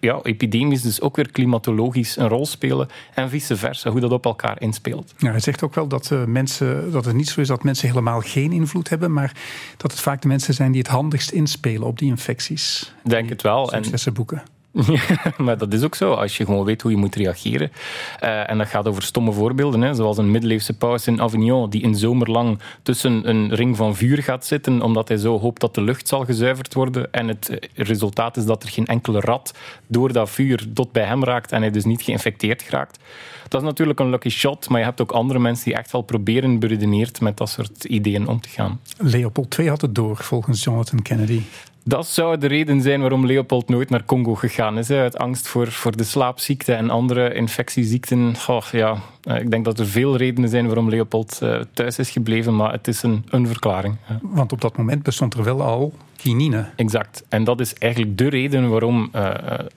ja, 0.00 0.20
epidemisch 0.22 0.82
dus 0.82 1.00
ook 1.00 1.16
weer 1.16 1.30
klimatologisch 1.30 2.16
een 2.16 2.28
rol 2.28 2.46
spelen 2.46 2.88
en 3.14 3.30
vice 3.30 3.56
versa, 3.56 3.90
hoe 3.90 4.00
dat 4.00 4.12
op 4.12 4.24
elkaar 4.24 4.60
inspeelt. 4.60 5.14
Ja, 5.18 5.30
hij 5.30 5.40
zegt 5.40 5.62
ook 5.62 5.74
wel 5.74 5.86
dat, 5.86 6.10
uh, 6.10 6.24
mensen, 6.24 6.92
dat 6.92 7.04
het 7.04 7.14
niet 7.14 7.28
zo 7.28 7.40
is 7.40 7.48
dat 7.48 7.62
mensen 7.62 7.88
helemaal 7.88 8.20
geen 8.20 8.52
invloed 8.52 8.88
hebben, 8.88 9.12
maar 9.12 9.32
dat 9.76 9.90
het 9.90 10.00
vaak 10.00 10.22
de 10.22 10.28
mensen 10.28 10.54
zijn 10.54 10.72
die 10.72 10.80
het 10.80 10.90
handigst 10.90 11.30
inspelen 11.30 11.86
op 11.86 11.98
die 11.98 12.08
infecties. 12.08 12.92
Denk 13.04 13.28
het 13.28 13.42
wel. 13.42 13.68
Successen 13.68 14.12
boeken. 14.12 14.42
maar 15.44 15.58
dat 15.58 15.72
is 15.72 15.82
ook 15.82 15.94
zo, 15.94 16.12
als 16.12 16.36
je 16.36 16.44
gewoon 16.44 16.64
weet 16.64 16.82
hoe 16.82 16.90
je 16.90 16.96
moet 16.96 17.14
reageren. 17.14 17.72
Uh, 18.22 18.50
en 18.50 18.58
dat 18.58 18.66
gaat 18.66 18.88
over 18.88 19.02
stomme 19.02 19.32
voorbeelden, 19.32 19.80
hè, 19.80 19.94
zoals 19.94 20.18
een 20.18 20.30
middeleeuwse 20.30 20.72
paus 20.72 21.06
in 21.06 21.20
Avignon, 21.20 21.70
die 21.70 21.82
in 21.82 21.94
zomerlang 21.94 22.58
tussen 22.82 23.28
een 23.28 23.54
ring 23.54 23.76
van 23.76 23.96
vuur 23.96 24.22
gaat 24.22 24.46
zitten, 24.46 24.82
omdat 24.82 25.08
hij 25.08 25.16
zo 25.16 25.38
hoopt 25.38 25.60
dat 25.60 25.74
de 25.74 25.80
lucht 25.80 26.08
zal 26.08 26.24
gezuiverd 26.24 26.74
worden. 26.74 27.12
En 27.12 27.28
het 27.28 27.48
eh, 27.48 27.68
resultaat 27.74 28.36
is 28.36 28.44
dat 28.44 28.62
er 28.62 28.68
geen 28.68 28.86
enkele 28.86 29.20
rat 29.20 29.54
door 29.86 30.12
dat 30.12 30.30
vuur 30.30 30.66
tot 30.74 30.92
bij 30.92 31.04
hem 31.04 31.24
raakt 31.24 31.52
en 31.52 31.60
hij 31.60 31.70
dus 31.70 31.84
niet 31.84 32.02
geïnfecteerd 32.02 32.62
geraakt. 32.62 32.98
Dat 33.48 33.60
is 33.60 33.66
natuurlijk 33.66 34.00
een 34.00 34.10
lucky 34.10 34.28
shot, 34.28 34.68
maar 34.68 34.78
je 34.78 34.84
hebt 34.84 35.00
ook 35.00 35.12
andere 35.12 35.38
mensen 35.38 35.64
die 35.64 35.74
echt 35.74 35.92
wel 35.92 36.02
proberen 36.02 36.58
beredeneerd 36.58 37.20
met 37.20 37.36
dat 37.36 37.48
soort 37.48 37.84
ideeën 37.84 38.28
om 38.28 38.40
te 38.40 38.48
gaan. 38.48 38.80
Leopold 38.96 39.58
II 39.58 39.68
had 39.68 39.80
het 39.80 39.94
door, 39.94 40.16
volgens 40.16 40.64
Jonathan 40.64 41.02
Kennedy. 41.02 41.40
Dat 41.88 42.06
zou 42.06 42.38
de 42.38 42.46
reden 42.46 42.80
zijn 42.80 43.00
waarom 43.00 43.26
Leopold 43.26 43.68
nooit 43.68 43.90
naar 43.90 44.04
Congo 44.04 44.34
gegaan 44.34 44.78
is. 44.78 44.90
Uit 44.90 45.18
angst 45.18 45.48
voor, 45.48 45.72
voor 45.72 45.96
de 45.96 46.04
slaapziekte 46.04 46.72
en 46.74 46.90
andere 46.90 47.34
infectieziekten. 47.34 48.34
Oh, 48.46 48.62
ja, 48.72 48.96
eh, 49.22 49.40
ik 49.40 49.50
denk 49.50 49.64
dat 49.64 49.78
er 49.78 49.86
veel 49.86 50.16
redenen 50.16 50.48
zijn 50.48 50.66
waarom 50.66 50.88
Leopold 50.88 51.40
uh, 51.42 51.60
thuis 51.72 51.98
is 51.98 52.10
gebleven, 52.10 52.56
maar 52.56 52.72
het 52.72 52.88
is 52.88 53.02
een, 53.02 53.24
een 53.28 53.46
verklaring. 53.46 53.96
Want 54.22 54.52
op 54.52 54.60
dat 54.60 54.76
moment 54.76 55.02
bestond 55.02 55.34
er 55.34 55.44
wel 55.44 55.62
al 55.62 55.92
quinine. 56.16 56.66
Exact. 56.76 57.24
En 57.28 57.44
dat 57.44 57.60
is 57.60 57.74
eigenlijk 57.74 58.18
de 58.18 58.28
reden 58.28 58.70
waarom 58.70 59.10
uh, 59.14 59.30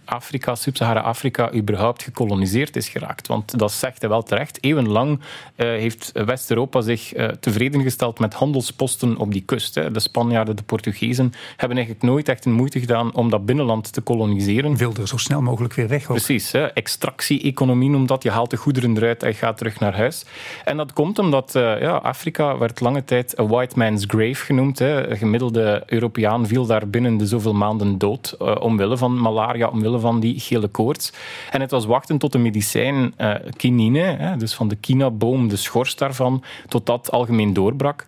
Afrika, 0.06 0.56
Sub-Sahara-Afrika, 0.56 1.54
überhaupt 1.54 2.04
gekoloniseerd 2.04 2.76
is 2.76 2.90
geraakt. 2.90 3.28
Want 3.28 3.60
dat 3.60 3.72
zegt 3.72 4.02
hij 4.02 4.10
wel 4.10 4.24
terecht. 4.24 4.64
Eeuwenlang 4.64 5.20
uh, 5.20 5.20
heeft 5.56 6.12
West-Europa 6.14 6.82
zich 6.82 7.16
uh, 7.16 7.28
tevreden 7.28 7.82
gesteld 7.82 8.20
met 8.20 8.34
handelsposten 8.34 9.18
op 9.18 9.32
die 9.32 9.42
kust. 9.42 9.76
Hè. 9.76 9.92
De 9.92 10.00
Spanjaarden, 10.00 10.56
de 10.56 10.64
Portugezen 10.64 11.34
hebben 11.58 11.78
eigenlijk 11.78 12.06
nooit 12.08 12.30
echt 12.30 12.46
een 12.46 12.54
moeite 12.54 12.80
gedaan 12.80 13.16
om 13.16 13.30
dat 13.30 13.46
binnenland 13.46 13.94
te 13.94 14.02
koloniseren. 14.02 14.76
Wilde 14.76 15.02
er 15.02 15.08
zo 15.08 15.18
snel 15.18 15.42
mogelijk 15.42 15.74
weer 15.74 15.88
weg. 15.88 16.02
Ook. 16.02 16.08
Precies. 16.08 16.52
Extractie-economie 16.54 17.90
noemt 17.90 18.08
dat. 18.08 18.24
Je 18.24 18.32
haalt 18.32 18.50
de 18.50 18.58
goederen 18.58 18.98
eruit 18.98 19.24
en 19.24 19.34
gaat 19.34 19.58
terug 19.58 19.80
naar 19.80 19.96
huis. 19.96 20.26
En 20.66 20.78
dat 20.78 20.94
komt 20.94 21.20
omdat 21.20 21.50
ja, 21.54 21.96
Afrika 21.96 22.58
werd 22.58 22.80
lange 22.80 23.04
tijd 23.04 23.40
a 23.40 23.46
white 23.48 23.78
man's 23.78 24.04
grave 24.08 24.46
genoemd. 24.46 24.80
Hè. 24.80 25.18
Gemiddelde 25.18 25.84
Europeaan 25.86 26.28
viel 26.38 26.66
daar 26.66 26.88
binnen 26.90 27.18
de 27.18 27.28
zoveel 27.28 27.54
maanden 27.54 27.98
dood 27.98 28.36
uh, 28.42 28.56
omwille 28.60 28.98
van 28.98 29.20
malaria, 29.20 29.68
omwille 29.68 30.00
van 30.00 30.20
die 30.20 30.40
gele 30.40 30.68
koorts. 30.68 31.14
En 31.52 31.62
het 31.62 31.72
was 31.72 31.86
wachten 31.86 32.18
tot 32.18 32.32
de 32.32 32.38
medicijn 32.38 33.14
uh, 33.18 33.36
quinine, 33.56 34.00
hè, 34.00 34.38
dus 34.38 34.54
van 34.54 34.68
de 34.68 34.76
kinaboom, 34.76 35.48
de 35.48 35.56
schors 35.56 35.96
daarvan, 35.96 36.44
tot 36.68 36.86
dat 36.86 37.12
algemeen 37.12 37.54
doorbrak. 37.54 38.06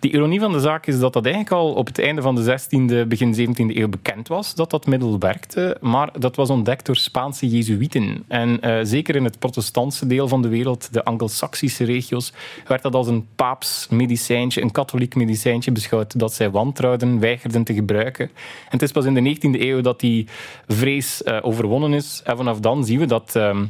De 0.00 0.10
ironie 0.10 0.40
van 0.40 0.52
de 0.52 0.60
zaak 0.60 0.86
is 0.86 0.98
dat 0.98 1.12
dat 1.12 1.24
eigenlijk 1.24 1.54
al 1.54 1.72
op 1.72 1.86
het 1.86 1.98
einde 1.98 2.22
van 2.22 2.34
de 2.34 2.58
16e, 2.60 3.08
begin 3.08 3.34
17e 3.34 3.76
eeuw 3.76 3.88
bekend 3.88 4.28
was, 4.28 4.54
dat 4.54 4.70
dat 4.70 4.86
middel 4.86 5.18
werkte, 5.18 5.76
maar 5.80 6.10
dat 6.18 6.36
was 6.36 6.50
ontdekt 6.50 6.86
door 6.86 6.96
Spaanse 6.96 7.48
Jezuïeten. 7.48 8.24
En 8.28 8.58
uh, 8.62 8.78
zeker 8.82 9.16
in 9.16 9.24
het 9.24 9.38
protestantse 9.38 10.06
deel 10.06 10.28
van 10.28 10.42
de 10.42 10.48
wereld, 10.48 10.92
de 10.92 11.04
Anglo-Saxische 11.04 11.84
regio's, 11.84 12.32
werd 12.66 12.82
dat 12.82 12.94
als 12.94 13.06
een 13.06 13.26
paaps 13.36 13.86
medicijntje, 13.90 14.62
een 14.62 14.70
katholiek 14.70 15.14
medicijntje 15.14 15.72
beschouwd 15.72 16.18
dat 16.18 16.32
zij 16.32 16.50
wantrouwden, 16.50 17.20
weigerden 17.20 17.63
te 17.64 17.74
gebruiken. 17.74 18.24
En 18.24 18.70
het 18.70 18.82
is 18.82 18.92
pas 18.92 19.04
in 19.04 19.14
de 19.14 19.36
19e 19.36 19.60
eeuw 19.60 19.80
dat 19.80 20.00
die 20.00 20.26
vrees 20.66 21.22
uh, 21.24 21.38
overwonnen 21.42 21.92
is. 21.92 22.22
En 22.24 22.36
vanaf 22.36 22.60
dan 22.60 22.84
zien 22.84 22.98
we 22.98 23.06
dat... 23.06 23.34
Uh, 23.36 23.60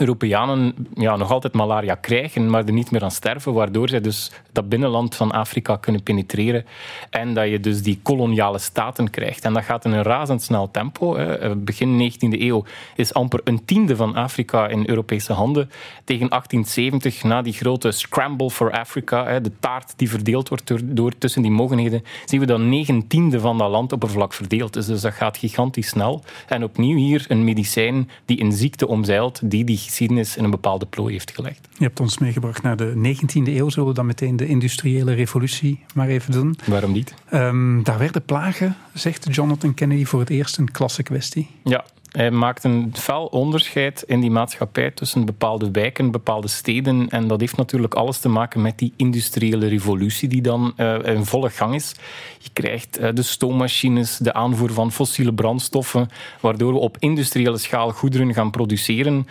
Europeanen 0.00 0.74
ja, 0.94 1.16
nog 1.16 1.30
altijd 1.30 1.52
malaria 1.52 1.94
krijgen, 1.94 2.50
maar 2.50 2.64
er 2.64 2.72
niet 2.72 2.90
meer 2.90 3.02
aan 3.02 3.10
sterven, 3.10 3.52
waardoor 3.52 3.88
zij 3.88 4.00
dus 4.00 4.30
dat 4.52 4.68
binnenland 4.68 5.14
van 5.14 5.30
Afrika 5.32 5.76
kunnen 5.76 6.02
penetreren 6.02 6.64
en 7.10 7.34
dat 7.34 7.48
je 7.48 7.60
dus 7.60 7.82
die 7.82 8.00
koloniale 8.02 8.58
staten 8.58 9.10
krijgt. 9.10 9.44
En 9.44 9.52
dat 9.52 9.64
gaat 9.64 9.84
in 9.84 9.92
een 9.92 10.02
razendsnel 10.02 10.70
tempo. 10.70 11.16
Hè. 11.16 11.56
Begin 11.56 12.12
19e 12.12 12.40
eeuw 12.40 12.64
is 12.96 13.14
amper 13.14 13.40
een 13.44 13.64
tiende 13.64 13.96
van 13.96 14.14
Afrika 14.14 14.68
in 14.68 14.88
Europese 14.88 15.32
handen. 15.32 15.70
Tegen 16.04 16.28
1870, 16.28 17.22
na 17.22 17.42
die 17.42 17.52
grote 17.52 17.90
scramble 17.90 18.50
for 18.50 18.70
Africa, 18.72 19.26
hè, 19.26 19.40
de 19.40 19.52
taart 19.60 19.92
die 19.96 20.10
verdeeld 20.10 20.48
wordt 20.48 20.96
door, 20.96 21.18
tussen 21.18 21.42
die 21.42 21.50
mogenheden, 21.50 22.04
zien 22.24 22.40
we 22.40 22.46
dat 22.46 22.60
negen 22.60 23.06
tiende 23.06 23.40
van 23.40 23.58
dat 23.58 23.70
landoppervlak 23.70 24.32
verdeeld 24.32 24.76
is. 24.76 24.86
Dus 24.86 25.00
dat 25.00 25.12
gaat 25.12 25.36
gigantisch 25.36 25.88
snel. 25.88 26.22
En 26.46 26.64
opnieuw 26.64 26.96
hier 26.96 27.24
een 27.28 27.44
medicijn 27.44 28.10
die 28.24 28.40
een 28.40 28.52
ziekte 28.52 28.88
omzeilt, 28.88 29.40
die 29.50 29.64
die 29.64 29.78
geschiedenis 29.90 30.36
in 30.36 30.44
een 30.44 30.50
bepaalde 30.50 30.86
plooi 30.86 31.12
heeft 31.12 31.30
gelegd. 31.34 31.68
Je 31.78 31.84
hebt 31.84 32.00
ons 32.00 32.18
meegebracht 32.18 32.62
naar 32.62 32.76
de 32.76 33.14
19e 33.16 33.48
eeuw. 33.48 33.68
Zullen 33.68 33.88
we 33.88 33.94
dan 33.94 34.06
meteen 34.06 34.36
de 34.36 34.46
industriële 34.46 35.14
revolutie 35.14 35.84
maar 35.94 36.08
even 36.08 36.32
doen? 36.32 36.58
Waarom 36.66 36.92
niet? 36.92 37.14
Um, 37.32 37.82
daar 37.82 37.98
werden 37.98 38.24
plagen, 38.24 38.76
zegt 38.94 39.34
Jonathan 39.34 39.74
Kennedy, 39.74 40.04
voor 40.04 40.20
het 40.20 40.30
eerst 40.30 40.58
een 40.58 40.70
klasse 40.70 41.02
kwestie. 41.02 41.48
Ja, 41.64 41.84
hij 42.12 42.30
maakt 42.30 42.64
een 42.64 42.92
fel 42.92 43.26
onderscheid 43.26 44.02
in 44.06 44.20
die 44.20 44.30
maatschappij 44.30 44.90
tussen 44.90 45.24
bepaalde 45.24 45.70
wijken, 45.70 46.10
bepaalde 46.10 46.48
steden. 46.48 47.08
En 47.08 47.28
dat 47.28 47.40
heeft 47.40 47.56
natuurlijk 47.56 47.94
alles 47.94 48.18
te 48.18 48.28
maken 48.28 48.62
met 48.62 48.78
die 48.78 48.92
industriële 48.96 49.68
revolutie 49.68 50.28
die 50.28 50.42
dan 50.42 50.72
uh, 50.76 50.98
in 51.04 51.24
volle 51.24 51.50
gang 51.50 51.74
is. 51.74 51.94
Je 52.38 52.50
krijgt 52.52 53.00
uh, 53.00 53.08
de 53.14 53.22
stoommachines, 53.22 54.16
de 54.16 54.32
aanvoer 54.32 54.72
van 54.72 54.92
fossiele 54.92 55.34
brandstoffen, 55.34 56.08
waardoor 56.40 56.72
we 56.72 56.78
op 56.78 56.96
industriële 56.98 57.58
schaal 57.58 57.90
goederen 57.90 58.34
gaan 58.34 58.50
produceren. 58.50 59.26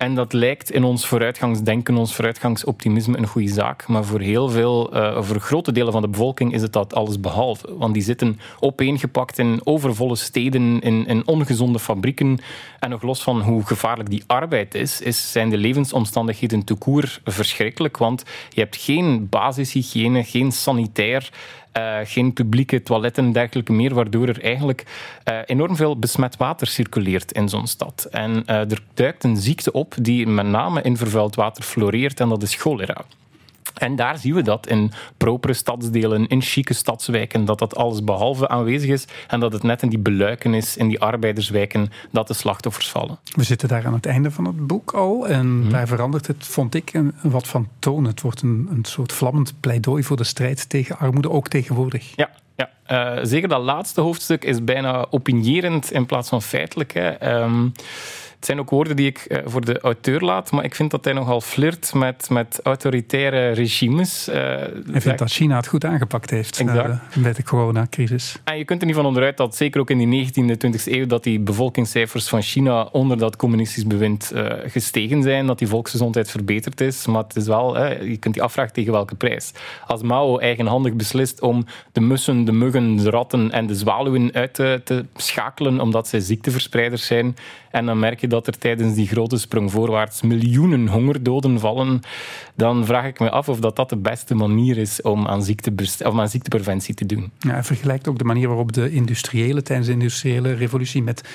En 0.00 0.14
dat 0.14 0.32
lijkt 0.32 0.70
in 0.70 0.84
ons 0.84 1.06
vooruitgangsdenken, 1.06 1.96
ons 1.96 2.14
vooruitgangsoptimisme 2.14 3.18
een 3.18 3.26
goede 3.26 3.48
zaak. 3.48 3.88
Maar 3.88 4.04
voor 4.04 4.20
heel 4.20 4.48
veel, 4.48 4.96
uh, 4.96 5.22
voor 5.22 5.40
grote 5.40 5.72
delen 5.72 5.92
van 5.92 6.02
de 6.02 6.08
bevolking 6.08 6.52
is 6.52 6.62
het 6.62 6.72
dat 6.72 6.94
alles 6.94 7.20
behalve. 7.20 7.76
Want 7.76 7.94
die 7.94 8.02
zitten 8.02 8.40
opeengepakt 8.60 9.38
in 9.38 9.60
overvolle 9.64 10.16
steden, 10.16 10.80
in, 10.80 11.06
in 11.06 11.26
ongezonde 11.26 11.78
fabrieken. 11.78 12.38
En 12.78 12.90
nog 12.90 13.02
los 13.02 13.22
van 13.22 13.40
hoe 13.40 13.66
gevaarlijk 13.66 14.10
die 14.10 14.22
arbeid 14.26 14.74
is, 14.74 15.00
is 15.00 15.32
zijn 15.32 15.50
de 15.50 15.56
levensomstandigheden 15.56 16.64
te 16.64 16.74
koer 16.74 17.20
verschrikkelijk. 17.24 17.96
Want 17.96 18.24
je 18.48 18.60
hebt 18.60 18.76
geen 18.76 19.28
basishygiëne, 19.28 20.24
geen 20.24 20.52
sanitair 20.52 21.30
uh, 21.76 21.98
geen 22.04 22.32
publieke 22.32 22.82
toiletten 22.82 23.24
en 23.24 23.32
dergelijke 23.32 23.72
meer, 23.72 23.94
waardoor 23.94 24.28
er 24.28 24.42
eigenlijk 24.42 24.84
uh, 25.28 25.38
enorm 25.46 25.76
veel 25.76 25.98
besmet 25.98 26.36
water 26.36 26.66
circuleert 26.66 27.32
in 27.32 27.48
zo'n 27.48 27.66
stad. 27.66 28.06
En 28.10 28.30
uh, 28.46 28.70
er 28.70 28.82
duikt 28.94 29.24
een 29.24 29.36
ziekte 29.36 29.72
op 29.72 29.94
die 30.00 30.26
met 30.26 30.46
name 30.46 30.82
in 30.82 30.96
vervuild 30.96 31.34
water 31.34 31.62
floreert 31.62 32.20
en 32.20 32.28
dat 32.28 32.42
is 32.42 32.54
cholera. 32.54 33.04
En 33.80 33.96
daar 33.96 34.18
zien 34.18 34.34
we 34.34 34.42
dat 34.42 34.66
in 34.66 34.92
propere 35.16 35.52
stadsdelen, 35.52 36.26
in 36.26 36.42
chique 36.42 36.74
stadswijken, 36.74 37.44
dat 37.44 37.58
dat 37.58 37.76
alles 37.76 38.04
behalve 38.04 38.48
aanwezig 38.48 38.90
is 38.90 39.04
en 39.28 39.40
dat 39.40 39.52
het 39.52 39.62
net 39.62 39.82
in 39.82 39.88
die 39.88 39.98
beluiken 39.98 40.54
is, 40.54 40.76
in 40.76 40.88
die 40.88 41.00
arbeiderswijken, 41.00 41.90
dat 42.10 42.28
de 42.28 42.34
slachtoffers 42.34 42.90
vallen. 42.90 43.18
We 43.34 43.42
zitten 43.42 43.68
daar 43.68 43.86
aan 43.86 43.92
het 43.92 44.06
einde 44.06 44.30
van 44.30 44.44
het 44.44 44.66
boek 44.66 44.92
al 44.92 45.28
en 45.28 45.40
hmm. 45.40 45.70
daar 45.70 45.86
verandert 45.86 46.26
het, 46.26 46.46
vond 46.46 46.74
ik, 46.74 46.92
een, 46.94 47.14
wat 47.22 47.48
van 47.48 47.68
toon. 47.78 48.04
Het 48.04 48.20
wordt 48.20 48.42
een, 48.42 48.68
een 48.70 48.84
soort 48.84 49.12
vlammend 49.12 49.54
pleidooi 49.60 50.02
voor 50.02 50.16
de 50.16 50.24
strijd 50.24 50.68
tegen 50.68 50.98
armoede, 50.98 51.30
ook 51.30 51.48
tegenwoordig. 51.48 52.12
Ja, 52.16 52.30
ja, 52.56 52.70
uh, 53.18 53.24
zeker 53.24 53.48
dat 53.48 53.62
laatste 53.62 54.00
hoofdstuk 54.00 54.44
is 54.44 54.64
bijna 54.64 55.06
opinierend 55.10 55.92
in 55.92 56.06
plaats 56.06 56.28
van 56.28 56.42
feitelijk. 56.42 56.92
Hè. 56.92 57.40
Um, 57.42 57.72
het 58.40 58.48
zijn 58.48 58.60
ook 58.60 58.70
woorden 58.70 58.96
die 58.96 59.06
ik 59.06 59.18
eh, 59.18 59.42
voor 59.44 59.64
de 59.64 59.80
auteur 59.80 60.20
laat, 60.20 60.50
maar 60.50 60.64
ik 60.64 60.74
vind 60.74 60.90
dat 60.90 61.04
hij 61.04 61.12
nogal 61.12 61.40
flirt 61.40 61.94
met, 61.94 62.30
met 62.30 62.60
autoritaire 62.62 63.50
regimes. 63.50 64.28
Uh, 64.28 64.34
hij 64.34 65.00
vindt 65.00 65.18
dat 65.18 65.30
China 65.30 65.56
het 65.56 65.66
goed 65.66 65.84
aangepakt 65.84 66.30
heeft 66.30 66.60
uh, 66.60 66.90
bij 67.14 67.32
de 67.32 67.42
coronacrisis. 67.42 68.38
En 68.44 68.58
je 68.58 68.64
kunt 68.64 68.80
er 68.80 68.86
niet 68.86 68.96
van 68.96 69.06
onderuit 69.06 69.36
dat 69.36 69.56
zeker 69.56 69.80
ook 69.80 69.90
in 69.90 70.10
die 70.10 70.26
19e, 70.26 70.56
20e 70.66 70.84
eeuw 70.84 71.06
dat 71.06 71.24
die 71.24 71.40
bevolkingscijfers 71.40 72.28
van 72.28 72.42
China 72.42 72.82
onder 72.82 73.18
dat 73.18 73.36
communistisch 73.36 73.86
bewind 73.86 74.32
gestegen 74.66 75.22
zijn, 75.22 75.46
dat 75.46 75.58
die 75.58 75.68
volksgezondheid 75.68 76.30
verbeterd 76.30 76.80
is. 76.80 77.06
Maar 77.06 77.22
het 77.22 77.36
is 77.36 77.46
wel, 77.46 77.84
je 78.04 78.16
kunt 78.16 78.34
je 78.34 78.42
afvragen 78.42 78.72
tegen 78.72 78.92
welke 78.92 79.14
prijs. 79.14 79.52
Als 79.86 80.02
Mao 80.02 80.38
eigenhandig 80.38 80.94
beslist 80.94 81.40
om 81.40 81.64
de 81.92 82.00
mussen, 82.00 82.44
de 82.44 82.52
muggen, 82.52 82.96
de 82.96 83.10
ratten 83.10 83.50
en 83.50 83.66
de 83.66 83.74
zwaluwen 83.74 84.32
uit 84.32 84.54
te, 84.54 84.80
te 84.84 85.04
schakelen 85.16 85.80
omdat 85.80 86.08
zij 86.08 86.20
ziekteverspreiders 86.20 87.06
zijn, 87.06 87.36
en 87.70 87.86
dan 87.86 87.98
merk 87.98 88.20
je 88.20 88.26
dat 88.26 88.46
er 88.46 88.58
tijdens 88.58 88.94
die 88.94 89.06
grote 89.06 89.38
sprong 89.38 89.70
voorwaarts 89.70 90.22
miljoenen 90.22 90.88
hongerdoden 90.88 91.60
vallen, 91.60 92.00
dan 92.54 92.84
vraag 92.84 93.06
ik 93.06 93.20
me 93.20 93.30
af 93.30 93.48
of 93.48 93.60
dat, 93.60 93.76
dat 93.76 93.88
de 93.88 93.96
beste 93.96 94.34
manier 94.34 94.78
is 94.78 95.02
om 95.02 95.26
aan, 95.26 95.42
ziekte 95.42 95.72
of 96.04 96.18
aan 96.18 96.28
ziektepreventie 96.28 96.94
te 96.94 97.06
doen. 97.06 97.30
Ja, 97.38 97.64
vergelijkt 97.64 98.08
ook 98.08 98.18
de 98.18 98.24
manier 98.24 98.48
waarop 98.48 98.72
de 98.72 98.90
industriële 98.90 99.62
tijdens 99.62 99.88
de 99.88 99.94
industriële 99.94 100.52
revolutie 100.52 101.02
met 101.02 101.28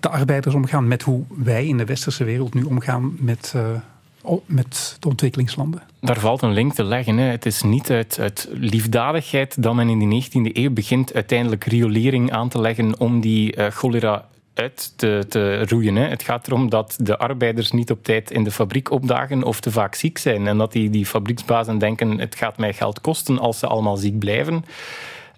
de 0.00 0.08
arbeiders 0.08 0.54
omgaan, 0.54 0.88
met 0.88 1.02
hoe 1.02 1.22
wij 1.28 1.66
in 1.66 1.76
de 1.76 1.84
westerse 1.84 2.24
wereld 2.24 2.54
nu 2.54 2.62
omgaan 2.62 3.16
met, 3.20 3.52
uh, 3.56 4.32
met 4.46 4.96
de 5.00 5.08
ontwikkelingslanden? 5.08 5.82
Daar 6.00 6.20
valt 6.20 6.42
een 6.42 6.52
link 6.52 6.74
te 6.74 6.84
leggen. 6.84 7.16
Hè. 7.16 7.24
Het 7.24 7.46
is 7.46 7.62
niet 7.62 7.90
uit, 7.90 8.18
uit, 8.20 8.48
liefdadigheid 8.52 9.62
dat 9.62 9.74
men 9.74 9.88
in 9.88 10.10
de 10.10 10.24
19e 10.24 10.52
eeuw 10.52 10.70
begint 10.70 11.14
uiteindelijk 11.14 11.64
riolering 11.64 12.32
aan 12.32 12.48
te 12.48 12.60
leggen 12.60 13.00
om 13.00 13.20
die 13.20 13.56
uh, 13.56 13.66
cholera 13.66 14.24
uit 14.54 14.92
te, 14.96 15.64
roeien. 15.68 15.96
Het 15.96 16.22
gaat 16.22 16.46
erom 16.46 16.70
dat 16.70 16.96
de 17.00 17.18
arbeiders 17.18 17.70
niet 17.70 17.90
op 17.90 18.04
tijd 18.04 18.30
in 18.30 18.44
de 18.44 18.50
fabriek 18.50 18.90
opdagen 18.90 19.42
of 19.42 19.60
te 19.60 19.70
vaak 19.70 19.94
ziek 19.94 20.18
zijn. 20.18 20.46
En 20.46 20.58
dat 20.58 20.72
die, 20.72 20.90
die 20.90 21.06
fabrieksbazen 21.06 21.78
denken, 21.78 22.18
het 22.18 22.34
gaat 22.34 22.58
mij 22.58 22.72
geld 22.72 23.00
kosten 23.00 23.38
als 23.38 23.58
ze 23.58 23.66
allemaal 23.66 23.96
ziek 23.96 24.18
blijven. 24.18 24.64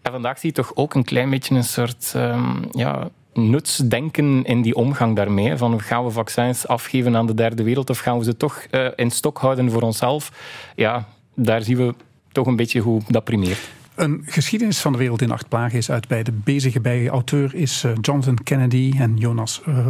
En 0.03 0.13
vandaag 0.13 0.39
zie 0.39 0.49
je 0.49 0.55
toch 0.55 0.73
ook 0.75 0.95
een 0.95 1.05
klein 1.05 1.31
beetje 1.31 1.55
een 1.55 1.65
soort 1.65 2.13
um, 2.17 2.69
ja, 2.71 3.09
nutsdenken 3.33 4.45
in 4.45 4.63
die 4.63 4.75
omgang 4.75 5.17
daarmee. 5.17 5.57
Van 5.57 5.81
gaan 5.81 6.05
we 6.05 6.11
vaccins 6.11 6.67
afgeven 6.67 7.17
aan 7.17 7.27
de 7.27 7.35
derde 7.35 7.63
wereld 7.63 7.91
of 7.91 7.99
gaan 7.99 8.19
we 8.19 8.25
ze 8.25 8.37
toch 8.37 8.67
uh, 8.71 8.89
in 8.97 9.11
stok 9.11 9.39
houden 9.39 9.71
voor 9.71 9.83
onszelf? 9.83 10.33
Ja, 10.75 11.09
daar 11.35 11.63
zien 11.63 11.77
we 11.77 11.95
toch 12.33 12.47
een 12.47 12.57
beetje 12.57 12.81
hoe 12.81 13.03
dat 13.09 13.25
primeert. 13.25 13.76
Een 13.97 14.23
geschiedenis 14.27 14.79
van 14.79 14.93
de 14.93 14.99
wereld 14.99 15.23
in 15.23 15.31
acht 15.31 15.49
plagen 15.49 15.79
is 15.79 15.91
uit 15.91 16.09
bij 16.09 16.23
de 16.23 16.33
bezige 16.33 16.81
bij. 16.81 17.09
Auteur 17.09 17.55
is 17.55 17.85
uh, 17.85 17.93
Jonathan 18.01 18.39
Kennedy 18.43 18.93
en 18.99 19.17
Jonas 19.17 19.63
uh, 19.69 19.87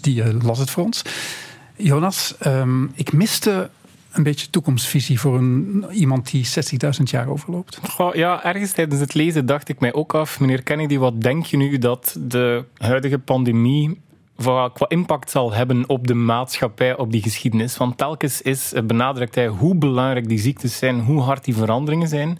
die 0.00 0.24
uh, 0.24 0.42
las 0.42 0.58
het 0.58 0.70
voor 0.70 0.84
ons. 0.84 1.02
Jonas, 1.76 2.34
um, 2.46 2.90
ik 2.94 3.12
miste 3.12 3.70
een 4.12 4.22
beetje 4.22 4.50
toekomstvisie 4.50 5.20
voor 5.20 5.38
een, 5.38 5.84
iemand 5.90 6.30
die 6.30 6.46
60.000 6.46 7.02
jaar 7.02 7.28
overloopt? 7.28 7.80
Ja, 8.12 8.44
ergens 8.44 8.72
tijdens 8.72 9.00
het 9.00 9.14
lezen 9.14 9.46
dacht 9.46 9.68
ik 9.68 9.80
mij 9.80 9.92
ook 9.92 10.14
af, 10.14 10.40
meneer 10.40 10.62
Kennedy, 10.62 10.98
wat 10.98 11.20
denk 11.20 11.46
je 11.46 11.56
nu 11.56 11.78
dat 11.78 12.16
de 12.20 12.64
huidige 12.76 13.18
pandemie 13.18 14.00
qua 14.36 14.88
impact 14.88 15.30
zal 15.30 15.52
hebben 15.52 15.88
op 15.88 16.06
de 16.06 16.14
maatschappij, 16.14 16.96
op 16.96 17.12
die 17.12 17.22
geschiedenis? 17.22 17.76
Want 17.76 17.98
telkens 17.98 18.42
is, 18.42 18.72
benadrukt 18.84 19.34
hij 19.34 19.46
hoe 19.46 19.74
belangrijk 19.74 20.28
die 20.28 20.38
ziektes 20.38 20.78
zijn, 20.78 21.00
hoe 21.00 21.20
hard 21.20 21.44
die 21.44 21.56
veranderingen 21.56 22.08
zijn. 22.08 22.38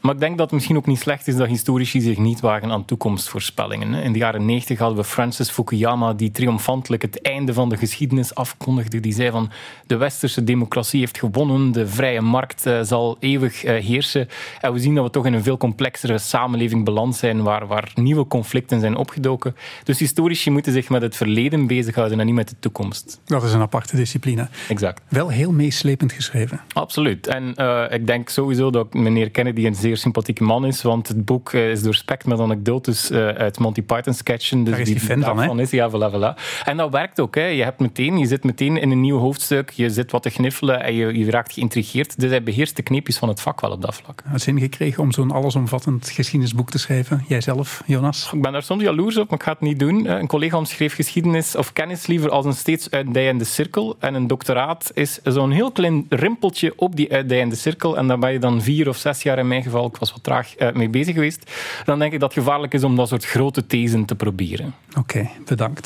Maar 0.00 0.14
ik 0.14 0.20
denk 0.20 0.36
dat 0.36 0.46
het 0.46 0.54
misschien 0.54 0.76
ook 0.76 0.86
niet 0.86 0.98
slecht 0.98 1.28
is 1.28 1.36
dat 1.36 1.48
historici 1.48 2.00
zich 2.00 2.18
niet 2.18 2.40
wagen 2.40 2.70
aan 2.70 2.84
toekomstvoorspellingen. 2.84 3.94
In 3.94 4.12
de 4.12 4.18
jaren 4.18 4.44
90 4.44 4.78
hadden 4.78 4.98
we 4.98 5.04
Francis 5.04 5.50
Fukuyama, 5.50 6.12
die 6.12 6.30
triomfantelijk 6.30 7.02
het 7.02 7.22
einde 7.22 7.52
van 7.52 7.68
de 7.68 7.76
geschiedenis 7.76 8.34
afkondigde. 8.34 9.00
Die 9.00 9.12
zei 9.12 9.30
van 9.30 9.50
de 9.86 9.96
westerse 9.96 10.44
democratie 10.44 11.00
heeft 11.00 11.18
gewonnen, 11.18 11.72
de 11.72 11.86
vrije 11.86 12.20
markt 12.20 12.66
eh, 12.66 12.80
zal 12.82 13.16
eeuwig 13.20 13.64
eh, 13.64 13.84
heersen. 13.84 14.28
En 14.60 14.72
we 14.72 14.78
zien 14.78 14.94
dat 14.94 15.04
we 15.04 15.10
toch 15.10 15.26
in 15.26 15.32
een 15.32 15.42
veel 15.42 15.56
complexere 15.56 16.18
samenleving 16.18 16.84
beland 16.84 17.16
zijn, 17.16 17.42
waar, 17.42 17.66
waar 17.66 17.90
nieuwe 17.94 18.26
conflicten 18.26 18.80
zijn 18.80 18.96
opgedoken. 18.96 19.56
Dus 19.84 19.98
historici 19.98 20.50
moeten 20.50 20.72
zich 20.72 20.88
met 20.88 21.02
het 21.02 21.16
verleden 21.16 21.66
bezighouden 21.66 22.20
en 22.20 22.26
niet 22.26 22.34
met 22.34 22.48
de 22.48 22.56
toekomst. 22.60 23.20
Dat 23.24 23.42
is 23.42 23.52
een 23.52 23.60
aparte 23.60 23.96
discipline. 23.96 24.48
Exact. 24.68 25.02
Wel 25.08 25.28
heel 25.28 25.52
meeslepend 25.52 26.12
geschreven. 26.12 26.60
Absoluut. 26.72 27.26
En 27.26 27.54
uh, 27.56 27.84
ik 27.90 28.06
denk 28.06 28.28
sowieso 28.28 28.70
dat 28.70 28.94
meneer 28.94 29.30
Kennedy 29.30 29.66
een 29.66 29.74
zeer 29.88 29.96
sympathieke 29.96 30.44
man 30.44 30.66
is, 30.66 30.82
want 30.82 31.08
het 31.08 31.24
boek 31.24 31.52
eh, 31.52 31.70
is 31.70 31.82
doorspekt 31.82 32.26
met 32.26 32.40
anekdotes 32.40 33.10
uh, 33.10 33.28
uit 33.28 33.58
Monty 33.58 33.82
Python 33.82 34.14
sketchen. 34.14 34.64
Dus 34.64 34.72
Daar 34.72 34.80
is 34.80 34.88
die, 34.88 35.00
fan 35.00 35.22
van, 35.22 35.38
hè? 35.38 35.62
Is, 35.62 35.70
ja, 35.70 35.90
voilà, 35.90 36.14
voilà. 36.14 36.62
En 36.64 36.76
dat 36.76 36.90
werkt 36.90 37.20
ook. 37.20 37.34
Hè. 37.34 37.46
Je, 37.46 37.62
hebt 37.62 37.80
meteen, 37.80 38.18
je 38.18 38.26
zit 38.26 38.44
meteen 38.44 38.76
in 38.76 38.90
een 38.90 39.00
nieuw 39.00 39.18
hoofdstuk, 39.18 39.70
je 39.70 39.90
zit 39.90 40.10
wat 40.10 40.22
te 40.22 40.30
gniffelen 40.30 40.82
en 40.82 40.94
je, 40.94 41.18
je 41.18 41.30
raakt 41.30 41.52
geïntrigeerd. 41.52 42.20
Dus 42.20 42.30
hij 42.30 42.42
beheerst 42.42 42.76
de 42.76 42.82
kneepjes 42.82 43.18
van 43.18 43.28
het 43.28 43.40
vak 43.40 43.60
wel 43.60 43.70
op 43.70 43.82
dat 43.82 43.94
vlak. 43.94 44.22
Zin 44.34 44.60
gekregen 44.60 45.02
om 45.02 45.12
zo'n 45.12 45.30
allesomvattend 45.30 46.10
geschiedenisboek 46.10 46.70
te 46.70 46.78
schrijven? 46.78 47.24
Jijzelf, 47.28 47.82
Jonas? 47.86 48.30
Ik 48.32 48.42
ben 48.42 48.52
daar 48.52 48.62
soms 48.62 48.82
jaloers 48.82 49.16
op, 49.16 49.30
maar 49.30 49.38
ik 49.38 49.44
ga 49.44 49.52
het 49.52 49.60
niet 49.60 49.78
doen. 49.78 50.06
Een 50.06 50.26
collega 50.26 50.56
omschreef 50.56 50.94
geschiedenis 50.94 51.56
of 51.56 51.72
kennis 51.72 52.06
liever 52.06 52.30
als 52.30 52.44
een 52.44 52.54
steeds 52.54 52.90
uitdijende 52.90 53.44
cirkel. 53.44 53.96
En 53.98 54.14
een 54.14 54.26
doctoraat 54.26 54.90
is 54.94 55.20
zo'n 55.22 55.50
heel 55.50 55.70
klein 55.70 56.06
rimpeltje 56.08 56.72
op 56.76 56.96
die 56.96 57.12
uitdijende 57.12 57.56
cirkel. 57.56 57.96
En 57.96 58.06
daar 58.06 58.18
ben 58.18 58.32
je 58.32 58.38
dan 58.38 58.62
vier 58.62 58.88
of 58.88 58.96
zes 58.96 59.22
jaar 59.22 59.38
in 59.38 59.48
mijn 59.48 59.62
geval, 59.62 59.77
ik 59.86 59.96
was 59.96 60.12
wat 60.12 60.22
traag 60.22 60.58
uh, 60.58 60.72
mee 60.72 60.88
bezig 60.88 61.14
geweest, 61.14 61.50
dan 61.84 61.98
denk 61.98 62.12
ik 62.12 62.20
dat 62.20 62.34
het 62.34 62.44
gevaarlijk 62.44 62.74
is 62.74 62.84
om 62.84 62.96
dat 62.96 63.08
soort 63.08 63.24
grote 63.24 63.66
thesen 63.66 64.04
te 64.04 64.14
proberen. 64.14 64.74
Oké, 64.98 65.28
bedankt. 65.44 65.76